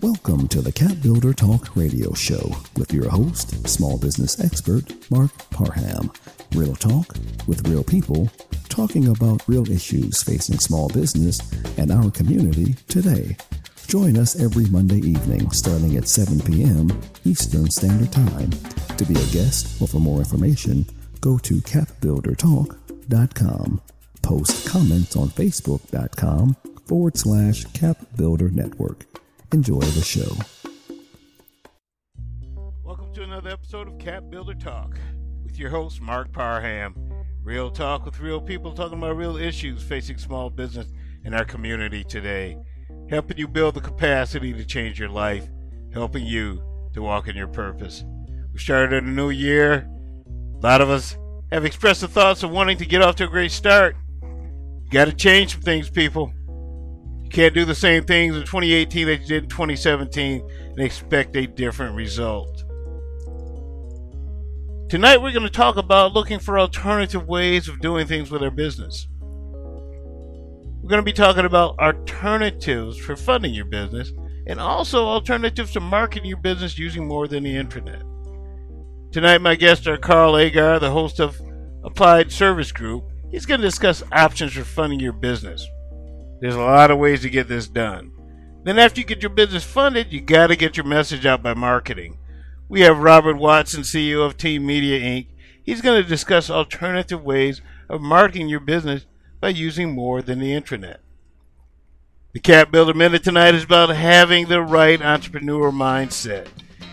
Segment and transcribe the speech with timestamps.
[0.00, 5.32] Welcome to the Cap Builder Talk radio show with your host, small business expert Mark
[5.50, 6.12] Parham.
[6.54, 7.16] Real talk
[7.48, 8.30] with real people
[8.68, 11.40] talking about real issues facing small business
[11.78, 13.36] and our community today.
[13.88, 16.88] Join us every Monday evening starting at 7 p.m.
[17.24, 18.50] Eastern Standard Time.
[18.98, 20.86] To be a guest or for more information,
[21.20, 23.80] go to capbuildertalk.com.
[24.22, 26.56] Post comments on facebook.com
[26.86, 29.04] forward slash capbuilder network.
[29.50, 30.36] Enjoy the show.
[32.84, 34.98] Welcome to another episode of Cap Builder Talk
[35.42, 36.94] with your host, Mark Parham.
[37.42, 40.92] Real talk with real people talking about real issues facing small business
[41.24, 42.58] in our community today.
[43.08, 45.48] Helping you build the capacity to change your life,
[45.94, 48.04] helping you to walk in your purpose.
[48.52, 49.88] We started a new year.
[50.56, 51.16] A lot of us
[51.50, 53.96] have expressed the thoughts of wanting to get off to a great start.
[54.90, 56.34] Got to change some things, people.
[57.28, 61.36] You can't do the same things in 2018 that you did in 2017 and expect
[61.36, 62.64] a different result.
[64.88, 68.50] Tonight, we're going to talk about looking for alternative ways of doing things with our
[68.50, 69.08] business.
[69.20, 74.10] We're going to be talking about alternatives for funding your business
[74.46, 78.04] and also alternatives to marketing your business using more than the internet.
[79.12, 81.38] Tonight, my guests are Carl Agard, the host of
[81.84, 83.04] Applied Service Group.
[83.30, 85.68] He's going to discuss options for funding your business.
[86.40, 88.12] There's a lot of ways to get this done.
[88.64, 91.54] Then, after you get your business funded, you got to get your message out by
[91.54, 92.18] marketing.
[92.68, 95.26] We have Robert Watson, CEO of Team Media Inc.
[95.62, 99.06] He's going to discuss alternative ways of marketing your business
[99.40, 101.00] by using more than the internet.
[102.34, 106.46] The Cap Builder Minute tonight is about having the right entrepreneur mindset.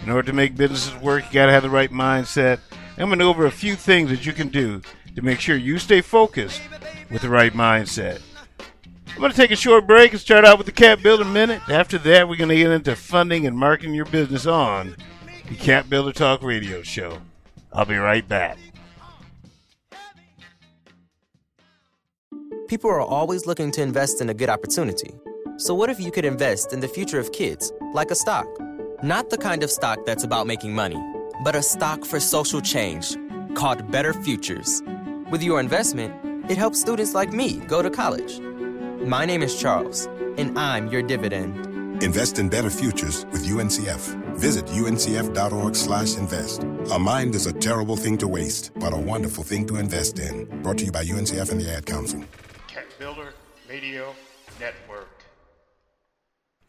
[0.03, 2.59] In order to make businesses work, you got to have the right mindset.
[2.97, 4.81] I'm going to go over a few things that you can do
[5.15, 6.61] to make sure you stay focused
[7.11, 8.21] with the right mindset.
[9.15, 11.61] I'm going to take a short break and start out with the Cap Builder Minute.
[11.69, 14.97] After that, we're going to get into funding and marketing your business on
[15.47, 17.19] the Cap Builder Talk Radio Show.
[17.71, 18.57] I'll be right back.
[22.67, 25.15] People are always looking to invest in a good opportunity.
[25.55, 28.47] So, what if you could invest in the future of kids, like a stock?
[29.01, 31.01] Not the kind of stock that's about making money,
[31.41, 33.15] but a stock for social change
[33.53, 34.83] called Better Futures.
[35.31, 36.13] With your investment,
[36.51, 38.41] it helps students like me go to college
[39.01, 40.07] my name is Charles,
[40.37, 42.03] and I'm your dividend.
[42.03, 44.15] Invest in better futures with UNCF.
[44.35, 46.63] Visit uncf.org/invest.
[46.91, 50.45] A mind is a terrible thing to waste, but a wonderful thing to invest in.
[50.61, 52.23] Brought to you by UNCF and the Ad Council.
[52.67, 53.33] Cap Builder
[53.69, 54.13] Radio
[54.59, 55.23] Network.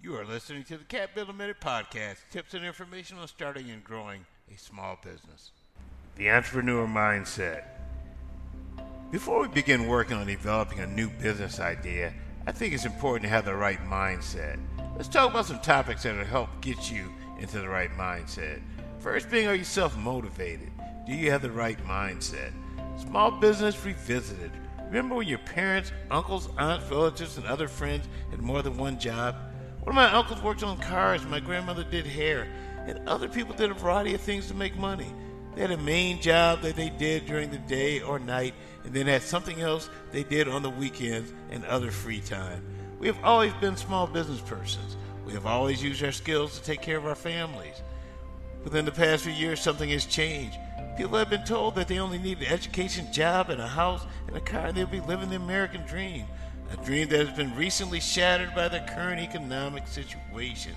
[0.00, 2.18] You are listening to the Cap Builder Minute Podcast.
[2.30, 5.50] Tips and information on starting and growing a small business.
[6.16, 7.64] The entrepreneur mindset.
[9.12, 12.12] Before we begin working on developing a new business idea,
[12.44, 14.58] I think it's important to have the right mindset.
[14.96, 18.60] Let's talk about some topics that will help get you into the right mindset.
[18.98, 20.72] First being, are you self motivated?
[21.06, 22.50] Do you have the right mindset?
[23.00, 24.50] Small business revisited.
[24.86, 29.36] Remember when your parents, uncles, aunts, relatives, and other friends had more than one job?
[29.84, 32.48] One of my uncles worked on cars, my grandmother did hair,
[32.86, 35.12] and other people did a variety of things to make money.
[35.56, 38.52] They had a main job that they did during the day or night,
[38.84, 42.62] and then had something else they did on the weekends and other free time.
[42.98, 44.98] We have always been small business persons.
[45.24, 47.80] We have always used our skills to take care of our families.
[48.64, 50.58] Within the past few years, something has changed.
[50.98, 54.36] People have been told that they only need an education, job, and a house and
[54.36, 56.26] a car, and they'll be living the American dream.
[56.70, 60.74] A dream that has been recently shattered by the current economic situation.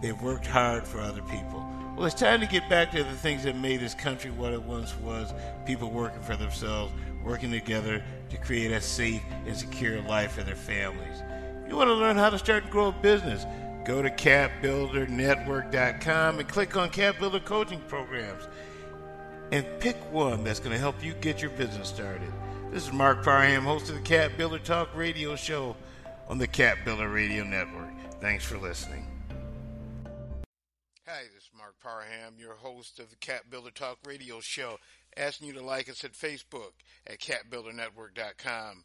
[0.00, 1.77] They've worked hard for other people.
[1.98, 4.62] Well, it's time to get back to the things that made this country what it
[4.62, 5.34] once was
[5.66, 6.92] people working for themselves,
[7.24, 11.24] working together to create a safe and secure life for their families.
[11.64, 13.44] If you want to learn how to start and grow a business,
[13.84, 18.46] go to capbuildernetwork.com and click on Cap Builder coaching programs
[19.50, 22.32] and pick one that's going to help you get your business started.
[22.70, 25.74] This is Mark Parham, host of the Cap Builder Talk radio show
[26.28, 27.90] on the Cap Builder Radio Network.
[28.20, 29.04] Thanks for listening.
[31.08, 31.22] Hi,
[31.88, 34.78] Parham, your host of the Cap Builder Talk radio show
[35.16, 36.72] asking you to like us at Facebook
[37.06, 38.84] at capbuildernetwork.com,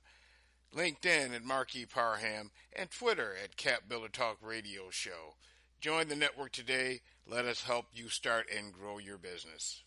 [0.74, 1.86] LinkedIn at Mark E.
[1.86, 5.36] Parham, and Twitter at Cap Builder Talk Radio Show.
[5.82, 7.02] Join the network today.
[7.28, 9.84] Let us help you start and grow your business.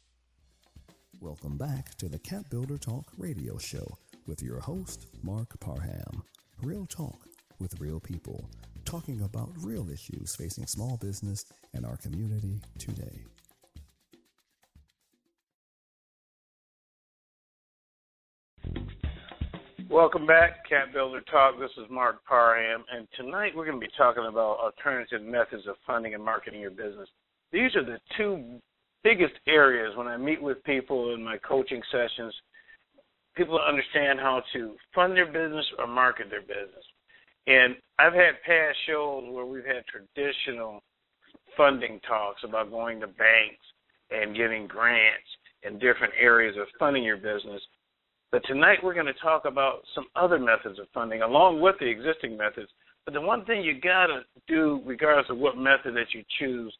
[1.18, 3.96] Welcome back to the Cap Builder Talk Radio Show
[4.26, 6.22] with your host, Mark Parham.
[6.62, 7.16] Real talk
[7.58, 8.50] with real people,
[8.86, 11.44] talking about real issues facing small business
[11.74, 13.24] and our community today.
[19.90, 21.58] Welcome back, Cap Builder Talk.
[21.58, 25.76] This is Mark Parham, and tonight we're going to be talking about alternative methods of
[25.86, 27.08] funding and marketing your business.
[27.52, 28.60] These are the two
[29.04, 32.34] biggest areas when I meet with people in my coaching sessions.
[33.36, 36.84] People understand how to fund their business or market their business.
[37.46, 40.82] And I've had past shows where we've had traditional
[41.56, 43.64] funding talks about going to banks
[44.10, 45.26] and getting grants
[45.62, 47.62] in different areas of funding your business.
[48.32, 51.86] But tonight we're going to talk about some other methods of funding along with the
[51.86, 52.68] existing methods.
[53.04, 56.74] But the one thing you got to do, regardless of what method that you choose,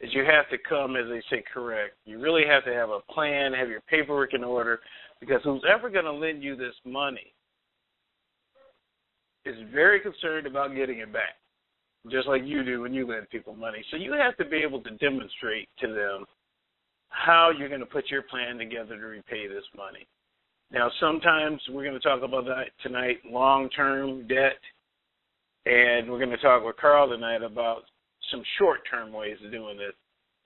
[0.00, 1.94] is you have to come, as they say, correct.
[2.04, 4.80] You really have to have a plan, have your paperwork in order,
[5.20, 7.32] because who's ever going to lend you this money
[9.44, 11.36] is very concerned about getting it back,
[12.10, 13.84] just like you do when you lend people money.
[13.90, 16.24] So you have to be able to demonstrate to them
[17.08, 20.06] how you're going to put your plan together to repay this money.
[20.70, 24.58] Now, sometimes we're going to talk about that tonight long term debt,
[25.66, 27.82] and we're going to talk with Carl tonight about
[28.30, 29.92] some short term ways of doing this.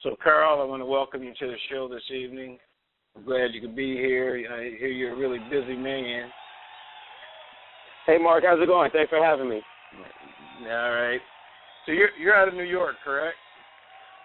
[0.02, 2.58] So, Carl, I want to welcome you to the show this evening.
[3.16, 4.44] I'm glad you could be here.
[4.52, 6.28] I hear you're a really busy man.
[8.06, 8.91] Hey, Mark, how's it going?
[8.93, 9.61] Thanks for having me.
[10.62, 11.20] All right.
[11.85, 13.37] So you're you're out of New York, correct?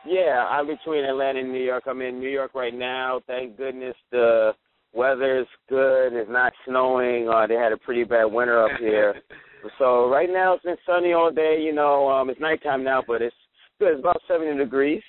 [0.06, 1.84] Yeah, I'm between Atlanta and New York.
[1.88, 3.22] I'm in New York right now.
[3.28, 4.52] Thank goodness the
[4.94, 6.14] weather's good.
[6.14, 7.28] It's not snowing.
[7.28, 9.16] Uh, they had a pretty bad winter up here.
[9.80, 11.60] so right now it's been sunny all day.
[11.62, 13.36] You know, um, it's nighttime now, but it's
[13.80, 13.94] good.
[13.94, 15.04] It's about 70 degrees.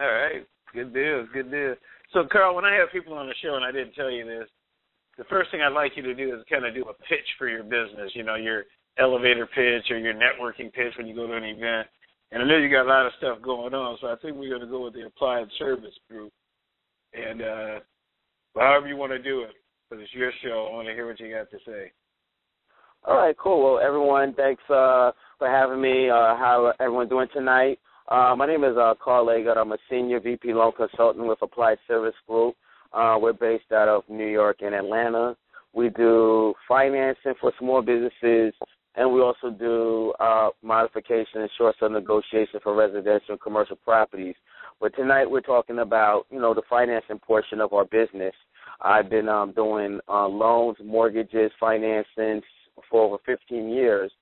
[0.00, 0.46] All right.
[0.72, 1.26] Good deal.
[1.32, 1.74] Good deal.
[2.12, 4.48] So, Carl, when I have people on the show, and I didn't tell you this,
[5.18, 7.48] the first thing I'd like you to do is kind of do a pitch for
[7.48, 8.12] your business.
[8.14, 8.64] You know, your
[8.98, 11.88] elevator pitch or your networking pitch when you go to an event.
[12.30, 14.48] And I know you got a lot of stuff going on, so I think we're
[14.48, 16.32] going to go with the applied service group.
[17.12, 17.80] And uh,
[18.56, 19.50] however you want to do it,
[19.90, 20.68] but it's your show.
[20.70, 21.92] I want to hear what you got to say.
[23.04, 23.74] All right, cool.
[23.74, 26.08] Well, everyone, thanks uh, for having me.
[26.08, 27.78] Uh, how everyone doing tonight?
[28.08, 29.56] Uh, my name is uh, Carl Leggett.
[29.56, 32.54] I'm a senior VP loan consultant with Applied Service Group.
[32.92, 35.36] Uh, we're based out of New York and Atlanta.
[35.72, 38.52] We do financing for small businesses,
[38.94, 44.34] and we also do uh, modification and short sale negotiation for residential and commercial properties.
[44.80, 48.34] But tonight we're talking about, you know, the financing portion of our business.
[48.82, 52.42] I've been um, doing uh, loans, mortgages, financing
[52.90, 54.12] for over 15 years.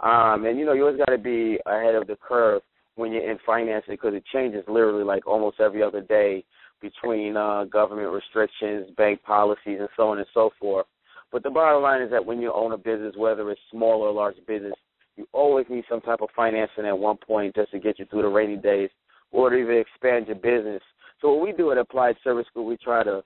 [0.00, 2.62] Um, and, you know, you always got to be ahead of the curve
[2.94, 6.44] when you're in financing because it changes literally like almost every other day
[6.80, 10.86] between uh, government restrictions, bank policies, and so on and so forth.
[11.32, 14.12] But the bottom line is that when you own a business, whether it's small or
[14.12, 14.74] large business,
[15.16, 18.22] you always need some type of financing at one point just to get you through
[18.22, 18.90] the rainy days
[19.30, 20.82] or to even expand your business.
[21.20, 23.22] So what we do at Applied Service School, we try to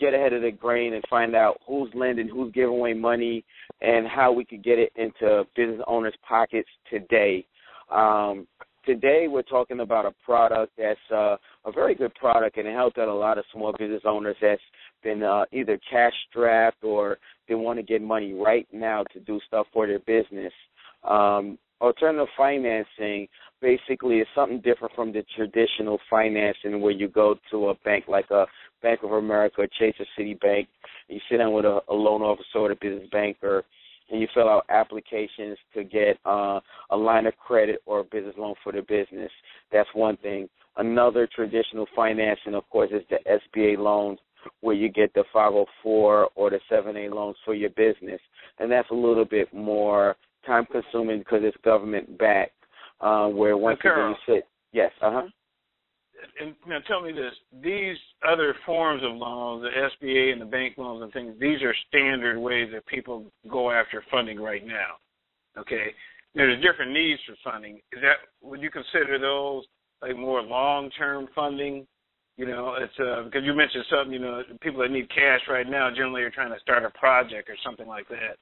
[0.00, 3.44] get ahead of the grain and find out who's lending, who's giving away money,
[3.80, 7.44] and how we could get it into business owners' pockets today.
[7.90, 8.46] Um,
[8.84, 12.98] today we're talking about a product that's uh, a very good product and it helped
[12.98, 14.60] out a lot of small business owners that's
[15.02, 19.40] been uh, either cash strapped or they want to get money right now to do
[19.46, 20.52] stuff for their business.
[21.04, 23.28] Um, alternative financing
[23.60, 28.30] basically is something different from the traditional financing where you go to a bank like
[28.30, 28.46] a
[28.82, 30.66] Bank of America or Chase or Citibank,
[31.08, 33.64] and you sit down with a, a loan officer or a business banker,
[34.10, 36.60] and you fill out applications to get uh,
[36.90, 39.30] a line of credit or a business loan for the business.
[39.72, 40.48] That's one thing.
[40.76, 43.18] Another traditional financing, of course, is the
[43.56, 44.18] SBA loans
[44.60, 48.20] where you get the 504 or the 7A loans for your business.
[48.58, 50.16] And that's a little bit more
[50.46, 52.52] time consuming because it's government backed
[53.00, 54.48] uh, where once again you sit.
[54.72, 55.28] Yes, uh huh.
[56.40, 57.32] And now tell me this:
[57.62, 57.96] these
[58.28, 62.38] other forms of loans, the SBA and the bank loans and things, these are standard
[62.38, 64.96] ways that people go after funding right now.
[65.58, 65.92] Okay,
[66.34, 67.76] there's different needs for funding.
[67.92, 69.64] Is that would you consider those
[70.02, 71.86] like more long-term funding?
[72.36, 74.12] You know, it's uh, because you mentioned something.
[74.12, 77.48] You know, people that need cash right now generally are trying to start a project
[77.48, 78.38] or something like that.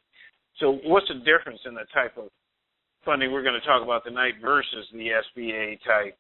[0.58, 2.28] So, what's the difference in the type of
[3.04, 6.18] funding we're going to talk about tonight versus the SBA type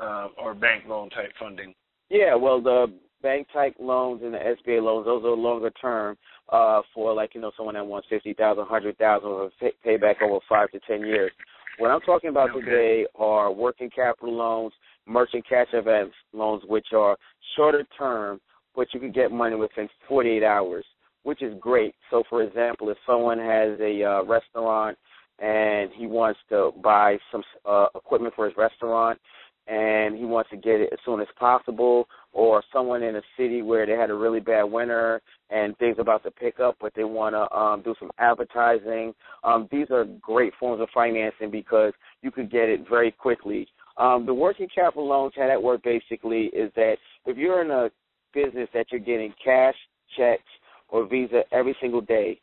[0.00, 1.74] uh, or bank loan type funding?
[2.10, 2.86] Yeah, well, the
[3.22, 6.16] bank type loans and the SBA loans, those are longer term
[6.50, 9.50] uh, for like you know someone that wants fifty thousand, hundred thousand, or
[9.84, 11.32] payback over five to ten years.
[11.78, 12.60] What I'm talking about okay.
[12.64, 14.72] today are working capital loans,
[15.06, 17.16] merchant cash advance loans, which are
[17.56, 18.40] shorter term,
[18.74, 20.84] but you can get money within 48 hours,
[21.22, 21.94] which is great.
[22.10, 24.98] So, for example, if someone has a uh, restaurant
[25.38, 29.20] and he wants to buy some uh, equipment for his restaurant
[29.68, 33.62] and he wants to get it as soon as possible or someone in a city
[33.62, 35.20] where they had a really bad winter
[35.50, 39.14] and things about to pick up, but they want to um, do some advertising.
[39.44, 43.68] Um, these are great forms of financing because you could get it very quickly.
[43.98, 46.96] Um, the working capital loans, how that work basically is that
[47.26, 47.90] if you're in a
[48.32, 49.74] business that you're getting cash,
[50.16, 50.42] checks,
[50.88, 52.40] or Visa every single day,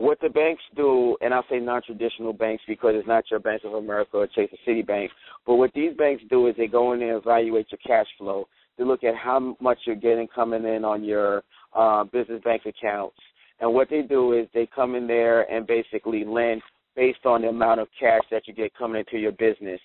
[0.00, 3.74] what the banks do, and I'll say non-traditional banks because it's not your Bank of
[3.74, 5.08] America or Chase or Citibank,
[5.46, 8.48] but what these banks do is they go in and evaluate your cash flow.
[8.78, 11.42] They look at how much you're getting coming in on your
[11.76, 13.16] uh, business bank accounts,
[13.60, 16.62] and what they do is they come in there and basically lend
[16.96, 19.80] based on the amount of cash that you get coming into your business.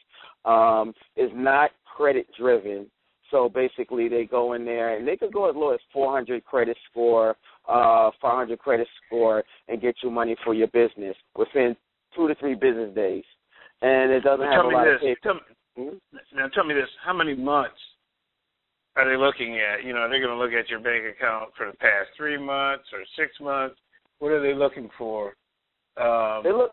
[0.45, 2.87] Um, it's not credit driven.
[3.31, 6.77] So basically, they go in there and they could go as low as 400 credit
[6.89, 7.35] score,
[7.67, 11.75] uh, 500 credit score, and get you money for your business within
[12.15, 13.23] two to three business days.
[13.81, 14.95] And it doesn't have a lot this.
[14.95, 15.19] of paper.
[15.23, 15.41] Tell me,
[15.77, 16.37] hmm?
[16.37, 17.77] Now, tell me this: How many months
[18.95, 19.83] are they looking at?
[19.83, 22.85] You know, they're going to look at your bank account for the past three months
[22.93, 23.75] or six months.
[24.19, 25.33] What are they looking for?
[25.97, 26.71] Um, they look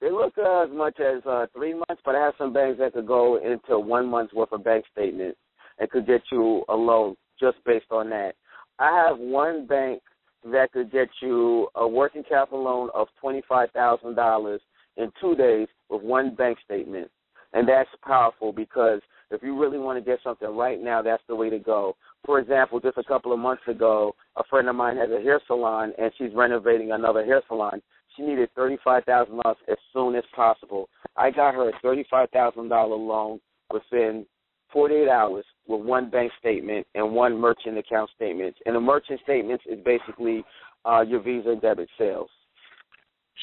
[0.00, 2.92] they look uh, as much as uh, three months, but I have some banks that
[2.92, 5.38] could go into one month's worth of bank statements
[5.78, 8.34] and could get you a loan just based on that.
[8.78, 10.02] I have one bank
[10.44, 14.60] that could get you a working capital loan of twenty five thousand dollars
[14.96, 17.10] in two days with one bank statement.
[17.52, 19.00] And that's powerful because
[19.30, 21.96] if you really want to get something right now, that's the way to go.
[22.26, 25.40] For example, just a couple of months ago, a friend of mine has a hair
[25.46, 27.80] salon and she's renovating another hair salon.
[28.16, 30.88] She needed thirty-five thousand dollars as soon as possible.
[31.16, 33.40] I got her a thirty-five thousand dollar loan
[33.72, 34.26] within
[34.74, 38.54] forty-eight hours with one bank statement and one merchant account statement.
[38.66, 40.44] And the merchant statements is basically
[40.84, 42.28] uh, your Visa and debit sales.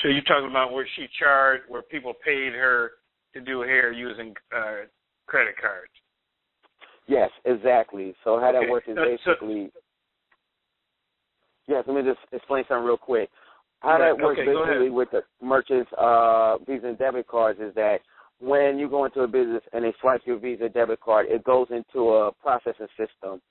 [0.01, 2.91] So you're talking about where she charged, where people paid her
[3.33, 4.85] to do hair using uh,
[5.25, 5.91] credit cards.
[7.07, 8.13] Yes, exactly.
[8.23, 8.59] So how okay.
[8.59, 9.71] that works is basically.
[9.73, 9.81] So,
[11.67, 13.29] yes, let me just explain something real quick.
[13.79, 17.97] How that works okay, basically with the merchants' uh, Visa and debit cards is that
[18.41, 21.67] when you go into a business and they swipe your Visa debit card, it goes
[21.69, 23.41] into a processing system.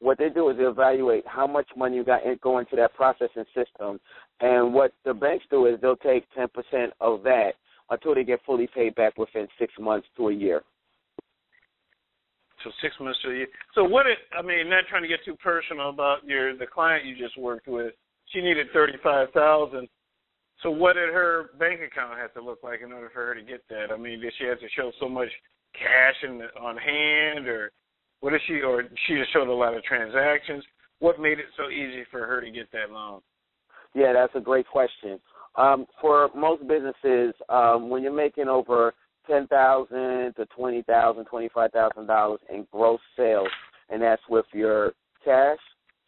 [0.00, 3.44] What they do is they evaluate how much money you got going into that processing
[3.54, 4.00] system,
[4.40, 7.52] and what the banks do is they'll take ten percent of that
[7.90, 10.62] until they get fully paid back within six months to a year.
[12.62, 13.46] So six months to a year.
[13.74, 14.06] So what?
[14.06, 17.36] It, I mean, not trying to get too personal about your the client you just
[17.36, 17.92] worked with
[18.32, 19.88] she needed thirty five thousand.
[20.62, 23.42] So what did her bank account have to look like in order for her to
[23.42, 23.92] get that?
[23.92, 25.28] I mean, did she have to show so much
[25.72, 27.70] cash in on hand, or
[28.20, 30.64] what did she, or she just showed a lot of transactions?
[30.98, 33.20] What made it so easy for her to get that loan?
[33.94, 35.20] Yeah, that's a great question.
[35.54, 38.94] Um, for most businesses, um, when you're making over
[39.28, 43.48] ten thousand to twenty thousand, twenty five thousand dollars in gross sales,
[43.90, 44.92] and that's with your
[45.24, 45.58] cash,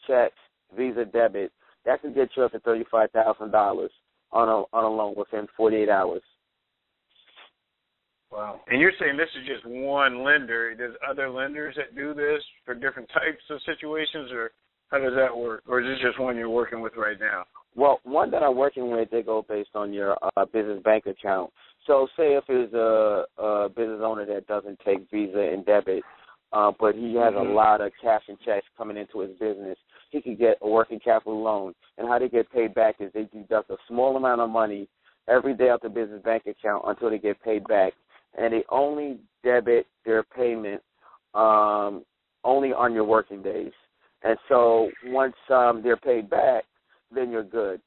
[0.06, 0.34] checks,
[0.76, 1.52] Visa, debit,
[1.84, 3.90] that can get you up to thirty five thousand dollars
[4.32, 6.22] on a on a loan within forty eight hours.
[8.30, 8.60] Wow.
[8.68, 10.74] And you're saying this is just one lender.
[10.76, 14.52] There's other lenders that do this for different types of situations, or
[14.88, 15.64] how does that work?
[15.66, 17.44] Or is this just one you're working with right now?
[17.74, 21.50] Well, one that I'm working with, they go based on your uh, business bank account.
[21.86, 26.02] So, say if it's a, a business owner that doesn't take Visa and debit,
[26.52, 27.50] uh, but he has mm-hmm.
[27.50, 29.78] a lot of cash and checks coming into his business,
[30.10, 31.74] he could get a working capital loan.
[31.98, 34.88] And how they get paid back is they deduct a small amount of money
[35.28, 37.92] every day out the business bank account until they get paid back.
[38.38, 40.82] And they only debit their payment
[41.34, 42.04] um,
[42.44, 43.72] only on your working days.
[44.22, 46.64] And so once um, they're paid back,
[47.14, 47.80] then you're good.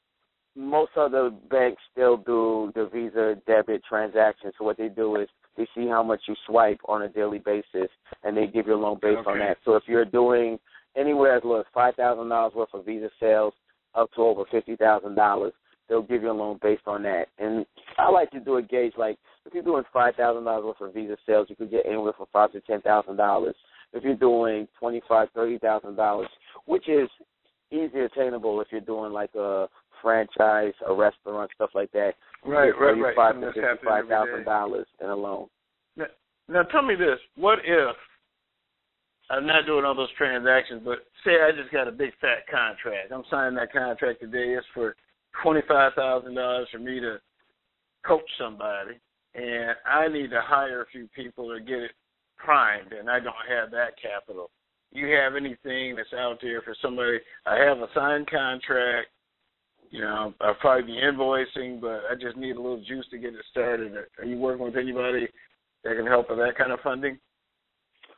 [0.56, 4.54] Most other banks still do the Visa debit transactions.
[4.58, 7.88] So what they do is they see how much you swipe on a daily basis,
[8.22, 9.30] and they give you a loan based okay.
[9.30, 9.58] on that.
[9.64, 10.58] So if you're doing
[10.96, 13.54] anywhere as low as five thousand dollars worth of Visa sales
[13.94, 15.52] up to over fifty thousand dollars,
[15.88, 17.26] they'll give you a loan based on that.
[17.38, 17.66] And
[17.98, 20.94] I like to do a gauge like if you're doing five thousand dollars worth of
[20.94, 23.54] Visa sales, you could get anywhere from five to ten thousand dollars.
[23.92, 26.28] If you're doing twenty five, thirty thousand dollars,
[26.66, 27.08] which is
[27.70, 29.68] easy attainable if you're doing like a
[30.02, 32.12] franchise, a restaurant, stuff like that.
[32.44, 33.16] Right, right, right.
[33.16, 35.48] Five to fifty-five thousand dollars in a loan.
[35.96, 36.06] Now,
[36.48, 37.96] now, tell me this: What if
[39.30, 43.12] I'm not doing all those transactions, but say I just got a big fat contract.
[43.12, 44.54] I'm signing that contract today.
[44.56, 44.96] It's for
[45.42, 47.18] twenty five thousand dollars for me to
[48.06, 49.00] coach somebody,
[49.34, 51.92] and I need to hire a few people to get it
[52.36, 54.50] primed, and I don't have that capital.
[54.92, 57.18] You have anything that's out there for somebody?
[57.46, 59.08] I have a signed contract.
[59.90, 63.34] You know, I'll probably be invoicing, but I just need a little juice to get
[63.34, 63.92] it started.
[64.18, 65.28] Are you working with anybody
[65.82, 67.18] that can help with that kind of funding?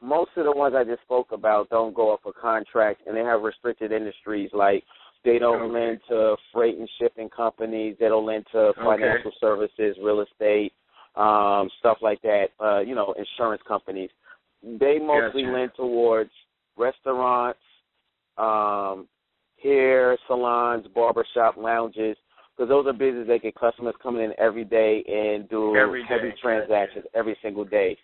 [0.03, 3.23] Most of the ones I just spoke about don't go off a contract, and they
[3.23, 4.85] have restricted industries like
[5.25, 5.73] they don't okay.
[5.73, 7.97] lend to freight and shipping companies.
[7.99, 9.37] They don't lend to financial okay.
[9.41, 10.73] services, real estate,
[11.17, 12.47] um, stuff like that.
[12.61, 14.11] Uh, you know, insurance companies.
[14.63, 15.57] They mostly gotcha.
[15.57, 16.31] lend towards
[16.77, 17.59] restaurants,
[18.39, 19.09] um,
[19.63, 22.17] hair salons, barbershop lounges,
[22.57, 26.31] because those are businesses that get customers coming in every day and do every heavy
[26.31, 26.37] day.
[26.41, 27.97] transactions every single day.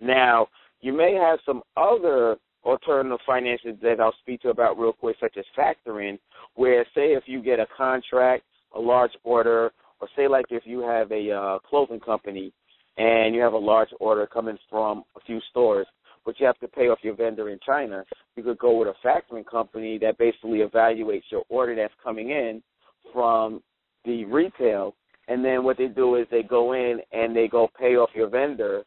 [0.00, 0.46] Now,
[0.80, 5.36] you may have some other alternative finances that I'll speak to about real quick, such
[5.36, 6.18] as factoring,
[6.54, 8.44] where say if you get a contract,
[8.74, 12.52] a large order, or say like if you have a uh, clothing company
[12.96, 15.86] and you have a large order coming from a few stores,
[16.24, 18.04] but you have to pay off your vendor in China,
[18.36, 22.62] you could go with a factoring company that basically evaluates your order that's coming in
[23.12, 23.62] from
[24.04, 24.94] the retail,
[25.28, 28.28] and then what they do is they go in and they go pay off your
[28.28, 28.84] vendor,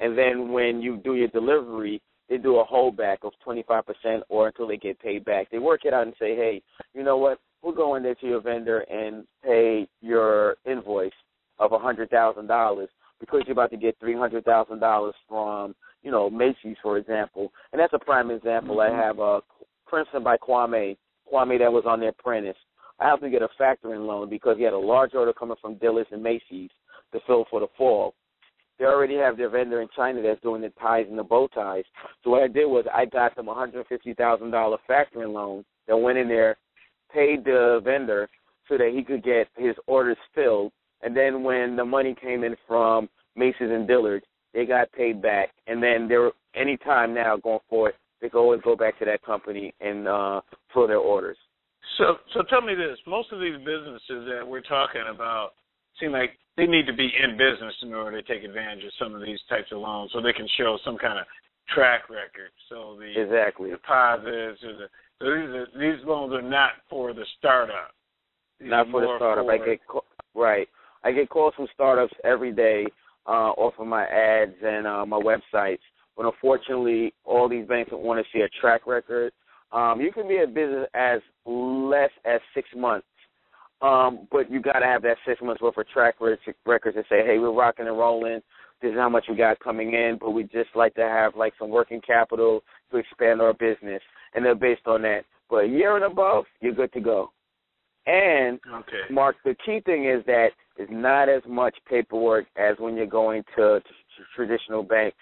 [0.00, 4.68] and then when you do your delivery, they do a holdback of 25% or until
[4.68, 5.50] they get paid back.
[5.50, 6.62] They work it out and say, hey,
[6.94, 7.38] you know what?
[7.62, 11.12] We'll go in there to your vendor and pay your invoice
[11.58, 12.86] of a $100,000
[13.20, 17.52] because you're about to get $300,000 from, you know, Macy's, for example.
[17.72, 18.76] And that's a prime example.
[18.76, 18.94] Mm-hmm.
[18.94, 19.40] I have a
[19.86, 20.96] Crimson by Kwame,
[21.32, 22.56] Kwame that was on their apprentice.
[23.00, 25.76] I have to get a factoring loan because he had a large order coming from
[25.76, 26.70] Dillard's and Macy's
[27.12, 28.14] to fill for the fall.
[28.78, 31.84] They already have their vendor in China that's doing the ties and the bow ties.
[32.22, 35.64] So what I did was I got them a hundred fifty thousand dollar factoring loan
[35.86, 36.56] that went in there,
[37.12, 38.28] paid the vendor
[38.68, 42.56] so that he could get his orders filled, and then when the money came in
[42.66, 47.58] from Macy's and Dillard's, they got paid back, and then there any time now going
[47.68, 50.40] forward, they can always go back to that company and uh,
[50.72, 51.36] fill their orders.
[51.98, 55.50] So, so tell me this: most of these businesses that we're talking about
[56.00, 59.14] seem like they need to be in business in order to take advantage of some
[59.14, 61.26] of these types of loans, so they can show some kind of
[61.74, 62.50] track record.
[62.68, 64.88] So the exactly deposits or the
[65.20, 67.92] so these are, these loans are not for the startup.
[68.60, 69.44] These not for the startup.
[69.44, 69.80] For, I get
[70.34, 70.68] right.
[71.04, 72.86] I get calls from startups every day
[73.26, 75.78] uh, off of my ads and uh, my websites.
[76.16, 79.32] But unfortunately, all these banks want to see a track record
[79.74, 83.06] um, you can be in business as less as six months,
[83.82, 87.24] um, but you got to have that six months worth of track records and say,
[87.24, 88.40] hey, we're rocking and rolling.
[88.82, 91.54] This is how much we got coming in, but we just like to have like
[91.58, 94.02] some working capital to expand our business,
[94.34, 95.22] and they're based on that.
[95.48, 97.30] But a year and above, you're good to go.
[98.06, 99.02] And okay.
[99.10, 103.42] Mark, the key thing is that it's not as much paperwork as when you're going
[103.56, 105.16] to, to traditional banks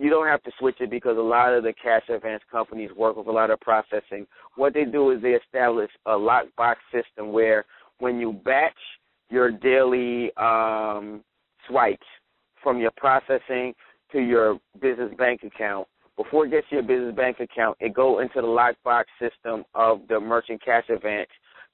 [0.00, 3.16] You don't have to switch it because a lot of the cash advance companies work
[3.16, 4.26] with a lot of processing.
[4.56, 7.64] What they do is they establish a lockbox system where
[7.98, 8.72] when you batch
[9.30, 11.22] your daily um,
[11.68, 12.06] swipes
[12.62, 13.74] from your processing
[14.12, 15.86] to your business bank account.
[16.16, 20.00] Before it gets to your business bank account, it go into the lockbox system of
[20.08, 21.28] the merchant cash advance.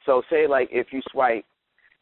[0.05, 1.45] So say like if you swipe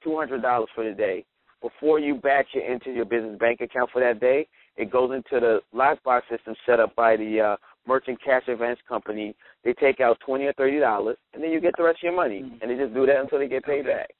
[0.02, 1.24] two hundred dollars for the day,
[1.60, 5.38] before you batch it into your business bank account for that day, it goes into
[5.40, 9.36] the lockbox system set up by the uh, merchant cash advance company.
[9.64, 12.16] They take out twenty or thirty dollars, and then you get the rest of your
[12.16, 12.56] money, mm-hmm.
[12.60, 14.10] and they just do that until they get paid back.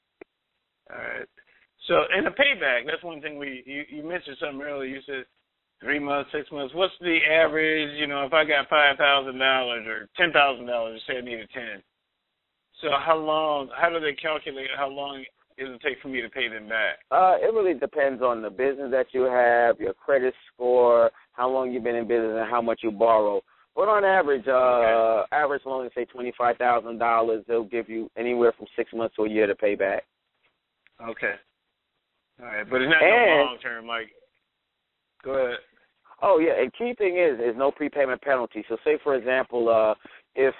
[0.89, 1.27] All right.
[1.87, 4.89] So, and the payback, that's one thing we you, you mentioned something earlier.
[4.89, 5.25] You said
[5.81, 6.73] three months, six months.
[6.73, 7.99] What's the average?
[7.99, 11.49] You know, if I got five thousand dollars or ten thousand dollars, say I needed
[11.53, 11.83] ten.
[12.81, 13.69] So how long?
[13.75, 15.23] How do they calculate how long
[15.57, 16.99] it will take for me to pay them back?
[17.11, 21.71] Uh, it really depends on the business that you have, your credit score, how long
[21.71, 23.41] you've been in business, and how much you borrow.
[23.75, 25.27] But on average, uh, okay.
[25.31, 29.23] average loan, say twenty five thousand dollars, they'll give you anywhere from six months to
[29.23, 30.03] a year to pay back.
[31.05, 31.33] Okay.
[32.39, 33.87] All right, but it's not no long term.
[33.87, 34.09] Like,
[35.23, 35.57] go ahead.
[36.21, 38.63] Oh yeah, and key thing is is no prepayment penalty.
[38.69, 39.93] So say for example, uh,
[40.35, 40.55] if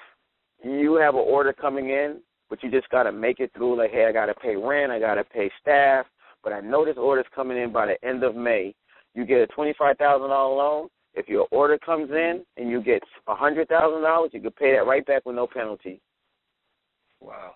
[0.62, 3.78] you have an order coming in, but you just gotta make it through.
[3.78, 6.06] Like, hey, I gotta pay rent, I gotta pay staff,
[6.42, 8.74] but I know this order's coming in by the end of May.
[9.14, 10.88] You get a twenty five thousand dollar loan.
[11.14, 14.72] If your order comes in and you get a hundred thousand dollars, you can pay
[14.74, 16.00] that right back with no penalty.
[17.20, 17.54] Wow.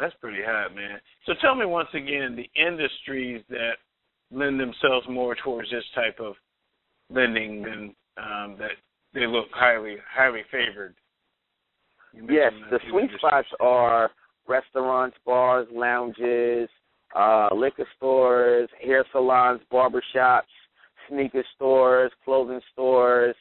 [0.00, 0.98] That's pretty hot, man.
[1.26, 3.74] So tell me once again the industries that
[4.30, 6.34] lend themselves more towards this type of
[7.10, 8.72] lending and um, that
[9.14, 10.94] they look highly highly favored.
[12.14, 14.10] Yes, the sweet spots are
[14.48, 16.68] restaurants, bars, lounges,
[17.14, 20.48] uh, liquor stores, hair salons, barber shops,
[21.08, 23.36] sneaker stores, clothing stores,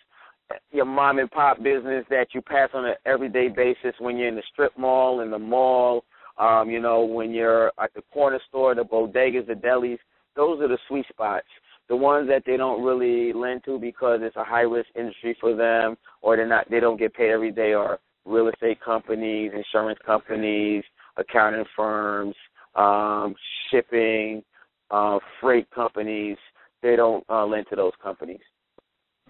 [0.72, 4.36] your mom and pop business that you pass on an everyday basis when you're in
[4.36, 6.04] the strip mall, in the mall,
[6.38, 9.98] um, you know, when you're at the corner store, the bodegas, the delis.
[10.36, 11.48] Those are the sweet spots.
[11.90, 15.56] The ones that they don't really lend to because it's a high risk industry for
[15.56, 19.98] them, or they're not, they don't get paid every day, are real estate companies, insurance
[20.06, 20.84] companies,
[21.16, 22.36] accounting firms,
[22.76, 23.34] um,
[23.72, 24.44] shipping,
[24.92, 26.38] uh, freight companies.
[26.84, 28.42] They don't uh, lend to those companies.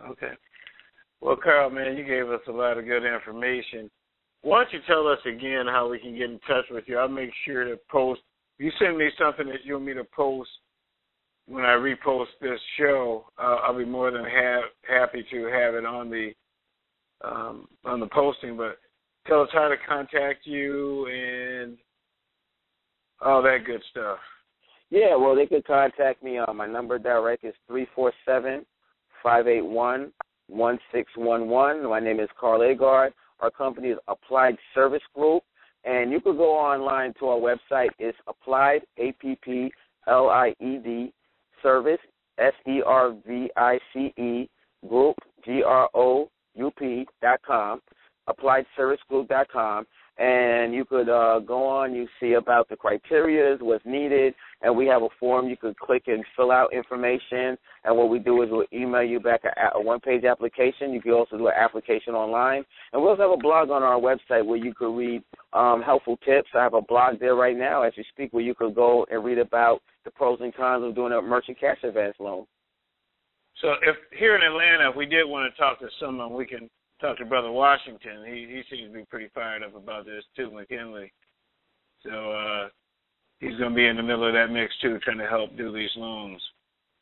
[0.09, 0.33] Okay.
[1.21, 3.89] Well, Carl, man, you gave us a lot of good information.
[4.47, 6.97] Why don't you tell us again how we can get in touch with you?
[6.97, 8.21] I'll make sure to post.
[8.57, 10.49] If you send me something that you want me to post
[11.47, 15.85] when I repost this show, uh, I'll be more than ha- happy to have it
[15.85, 16.31] on the
[17.25, 18.55] um, on the posting.
[18.55, 18.77] But
[19.27, 21.77] tell us how to contact you and
[23.19, 24.19] all that good stuff.
[24.89, 26.37] Yeah, well, they could contact me.
[26.37, 28.65] Uh, my number direct is three four seven
[29.21, 30.13] five eight one
[30.47, 31.83] one six one one.
[31.89, 33.11] My name is Carl Agard.
[33.39, 35.43] Our company is Applied Service Group,
[35.83, 37.89] and you can go online to our website.
[37.99, 39.71] It's Applied A P P
[40.07, 41.13] L I E D
[41.61, 41.99] Service
[42.39, 44.49] S E R V I C E
[44.87, 47.81] Group G R O U P dot com.
[48.29, 49.85] AppliedServiceGroup dot com
[50.17, 51.93] and you could uh, go on.
[51.93, 56.03] You see about the criteria, what's needed, and we have a form you could click
[56.07, 57.57] and fill out information.
[57.83, 60.91] And what we do is we'll email you back a, a one-page application.
[60.91, 63.99] You can also do an application online, and we also have a blog on our
[63.99, 66.49] website where you could read um, helpful tips.
[66.55, 69.23] I have a blog there right now as you speak where you could go and
[69.23, 72.45] read about the pros and cons of doing a merchant cash advance loan.
[73.61, 76.69] So, if here in Atlanta, if we did want to talk to someone, we can
[76.99, 78.23] talked to Brother Washington.
[78.25, 81.11] He he seems to be pretty fired up about this too, McKinley.
[82.03, 82.69] So uh
[83.39, 85.89] he's gonna be in the middle of that mix too, trying to help do these
[85.95, 86.41] loans.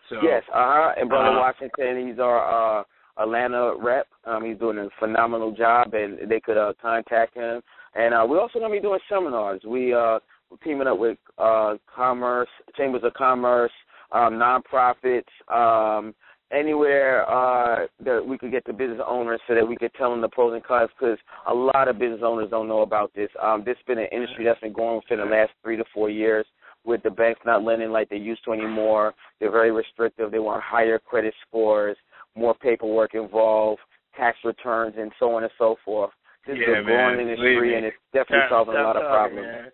[0.09, 0.93] So Yes, uh huh.
[0.97, 2.83] And Brother uh, Washington, he's our uh
[3.21, 4.07] Atlanta rep.
[4.25, 7.61] Um he's doing a phenomenal job and they could uh contact him.
[7.95, 9.61] And uh we're also gonna be doing seminars.
[9.65, 13.71] We uh we're teaming up with uh commerce, chambers of commerce,
[14.11, 16.13] um, nonprofits, um
[16.51, 20.21] anywhere uh, that we could get the business owners so that we could tell them
[20.21, 23.29] the pros and cons because a lot of business owners don't know about this.
[23.41, 26.09] Um, this has been an industry that's been going for the last three to four
[26.09, 26.45] years
[26.83, 29.13] with the banks not lending like they used to anymore.
[29.39, 30.31] They're very restrictive.
[30.31, 31.97] They want higher credit scores,
[32.35, 33.81] more paperwork involved,
[34.15, 36.11] tax returns, and so on and so forth.
[36.45, 39.05] This yeah, is a growing industry, and it's definitely stop, solving stop a lot talking,
[39.05, 39.47] of problems.
[39.47, 39.71] Man.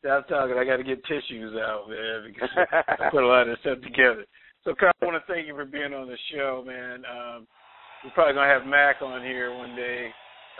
[0.00, 0.56] Stop talking.
[0.58, 4.24] I got to get tissues out, man, because I put a lot of stuff together.
[4.64, 7.00] So, Kyle, I want to thank you for being on the show, man.
[7.08, 7.46] Um,
[8.04, 10.10] we're probably going to have Mac on here one day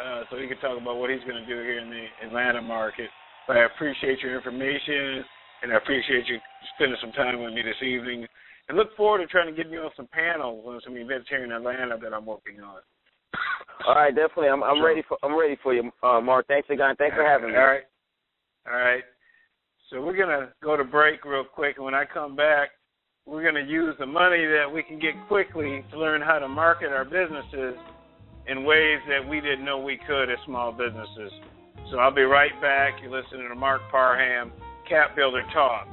[0.00, 2.62] uh, so he can talk about what he's going to do here in the Atlanta
[2.62, 3.08] market.
[3.46, 5.24] But I appreciate your information,
[5.62, 6.38] and I appreciate you
[6.76, 8.26] spending some time with me this evening.
[8.68, 11.44] And look forward to trying to get you on some panels on some events here
[11.44, 12.80] in Atlanta that I'm working on.
[13.86, 14.48] All right, definitely.
[14.48, 16.46] I'm, I'm ready for I'm ready for you, uh, Mark.
[16.46, 16.94] Thanks again.
[16.96, 17.56] Thanks for having me.
[17.56, 17.82] All right,
[18.66, 19.02] all right.
[19.88, 22.70] So we're gonna go to break real quick, and when I come back,
[23.30, 26.48] we're going to use the money that we can get quickly to learn how to
[26.48, 27.76] market our businesses
[28.48, 31.30] in ways that we didn't know we could as small businesses.
[31.92, 32.94] So I'll be right back.
[33.00, 34.50] You're listening to Mark Parham,
[34.88, 35.86] Cap Builder Talk.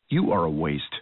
[0.08, 1.02] You are a waste.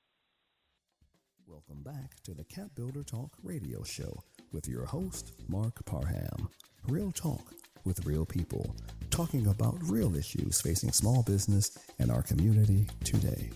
[1.71, 4.11] Welcome back to the Cap Builder Talk radio show
[4.51, 6.49] with your host, Mark Parham.
[6.89, 7.53] Real talk
[7.85, 8.75] with real people,
[9.09, 13.55] talking about real issues facing small business and our community today.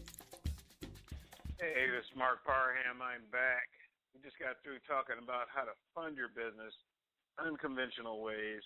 [1.60, 3.04] Hey, this is Mark Parham.
[3.04, 3.68] I'm back.
[4.16, 6.72] We just got through talking about how to fund your business,
[7.36, 8.64] unconventional ways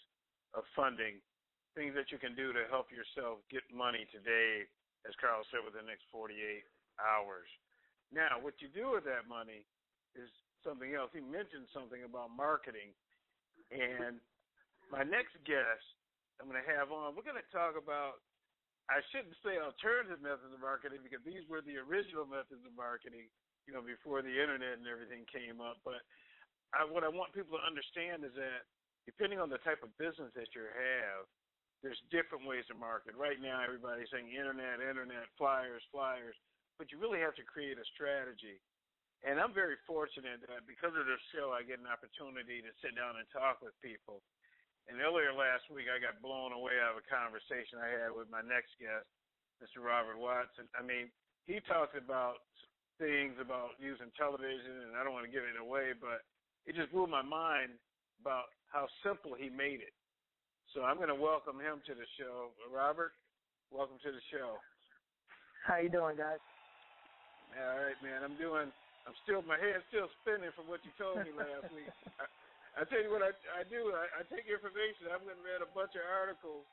[0.54, 1.26] of funding,
[1.74, 4.70] things that you can do to help yourself get money today,
[5.10, 6.38] as Carl said, within the next 48
[7.02, 7.50] hours.
[8.10, 9.66] Now, what you do with that money
[10.18, 10.30] is
[10.66, 11.14] something else.
[11.14, 12.92] He mentioned something about marketing.
[13.70, 14.18] And
[14.90, 15.86] my next guest
[16.42, 18.24] I'm going to have on, we're going to talk about,
[18.90, 23.30] I shouldn't say alternative methods of marketing because these were the original methods of marketing,
[23.70, 25.78] you know, before the internet and everything came up.
[25.86, 26.02] But
[26.74, 28.66] I, what I want people to understand is that
[29.06, 31.30] depending on the type of business that you have,
[31.86, 33.14] there's different ways to market.
[33.14, 36.36] Right now, everybody's saying internet, internet, flyers, flyers
[36.80, 38.58] but you really have to create a strategy.
[39.28, 42.96] And I'm very fortunate that because of this show, I get an opportunity to sit
[42.96, 44.24] down and talk with people.
[44.88, 48.32] And earlier last week, I got blown away out of a conversation I had with
[48.32, 49.04] my next guest,
[49.60, 49.84] Mr.
[49.84, 50.72] Robert Watson.
[50.72, 51.12] I mean,
[51.44, 52.48] he talked about
[52.96, 56.24] things about using television, and I don't want to give it away, but
[56.64, 57.76] it just blew my mind
[58.24, 59.92] about how simple he made it.
[60.72, 62.56] So I'm going to welcome him to the show.
[62.72, 63.12] Robert,
[63.68, 64.56] welcome to the show.
[65.68, 66.40] How you doing, guys?
[67.58, 68.22] All right, man.
[68.22, 68.70] I'm doing.
[69.08, 69.42] I'm still.
[69.42, 71.90] My head's still spinning from what you told me last week.
[72.22, 72.30] I,
[72.78, 73.92] I tell you what I, I do.
[73.92, 75.10] I, I take information.
[75.10, 76.68] I've been read a bunch of articles,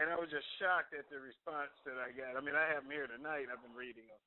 [0.00, 2.34] and I was just shocked at the response that I got.
[2.34, 3.52] I mean, I have them here tonight.
[3.52, 4.22] I've been reading them.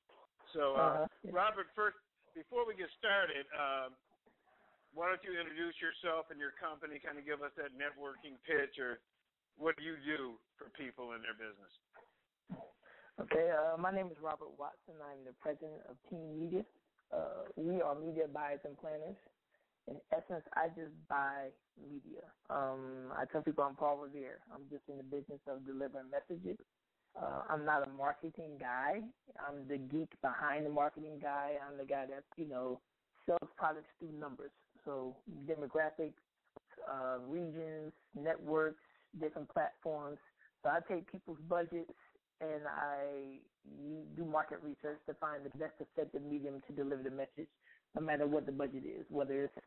[0.55, 1.33] So, uh, uh-huh.
[1.33, 1.97] Robert, first,
[2.37, 3.97] before we get started, um,
[4.93, 7.01] why don't you introduce yourself and your company?
[7.01, 9.01] Kind of give us that networking pitch, or
[9.57, 11.73] what do you do for people in their business?
[13.19, 14.93] Okay, uh, my name is Robert Watson.
[15.01, 16.61] I'm the president of Team Media.
[17.11, 19.17] Uh, we are media buyers and planners.
[19.87, 21.49] In essence, I just buy
[21.81, 22.29] media.
[22.51, 24.37] Um, I tell people I'm Paul Revere.
[24.53, 26.59] I'm just in the business of delivering messages.
[27.19, 29.01] Uh, I'm not a marketing guy.
[29.41, 31.53] I'm the geek behind the marketing guy.
[31.57, 32.79] I'm the guy that you know
[33.25, 34.51] sells products through numbers.
[34.85, 35.15] So
[35.49, 36.21] demographics,
[36.85, 38.83] uh, regions, networks,
[39.19, 40.19] different platforms.
[40.61, 41.97] So I take people's budgets
[42.41, 43.41] and I
[44.15, 47.49] do market research to find the best effective medium to deliver the message,
[47.95, 49.57] no matter what the budget is, whether it's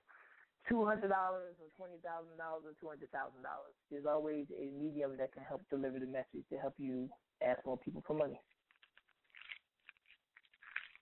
[0.69, 3.75] two hundred dollars or twenty thousand dollars or two hundred thousand dollars.
[3.91, 7.11] There's always a medium that can help deliver the message to help you
[7.43, 8.39] ask more people for money.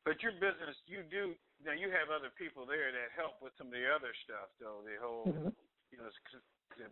[0.09, 1.76] But your business, you do now.
[1.76, 4.81] You have other people there that help with some of the other stuff, though.
[4.81, 5.52] The whole, mm-hmm.
[5.92, 6.09] you know,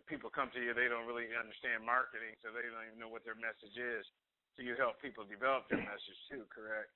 [0.05, 3.25] people come to you, they don't really understand marketing, so they don't even know what
[3.25, 4.05] their message is.
[4.57, 6.91] So you help people develop their message too, correct?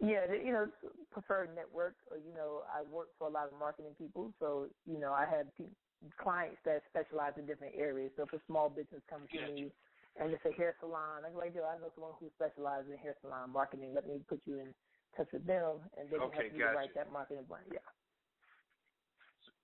[0.00, 0.66] Yeah, you know,
[1.12, 1.98] preferred network.
[2.10, 5.26] Uh, you know, I work for a lot of marketing people, so you know, I
[5.30, 5.76] have pe-
[6.22, 8.12] clients that specialize in different areas.
[8.16, 9.72] So if a small business comes to me
[10.16, 13.16] and it's a hair salon, I'm like, yo, I know someone who specializes in hair
[13.22, 13.94] salon marketing.
[13.94, 14.74] Let me put you in
[15.16, 17.68] touch with them, and they can okay, help you write that marketing plan.
[17.72, 17.86] Yeah.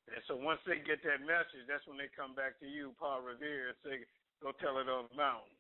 [0.09, 3.23] And so once they get that message, that's when they come back to you, Paul
[3.23, 4.07] Revere, and say,
[4.43, 5.59] "Go tell it on the mountain."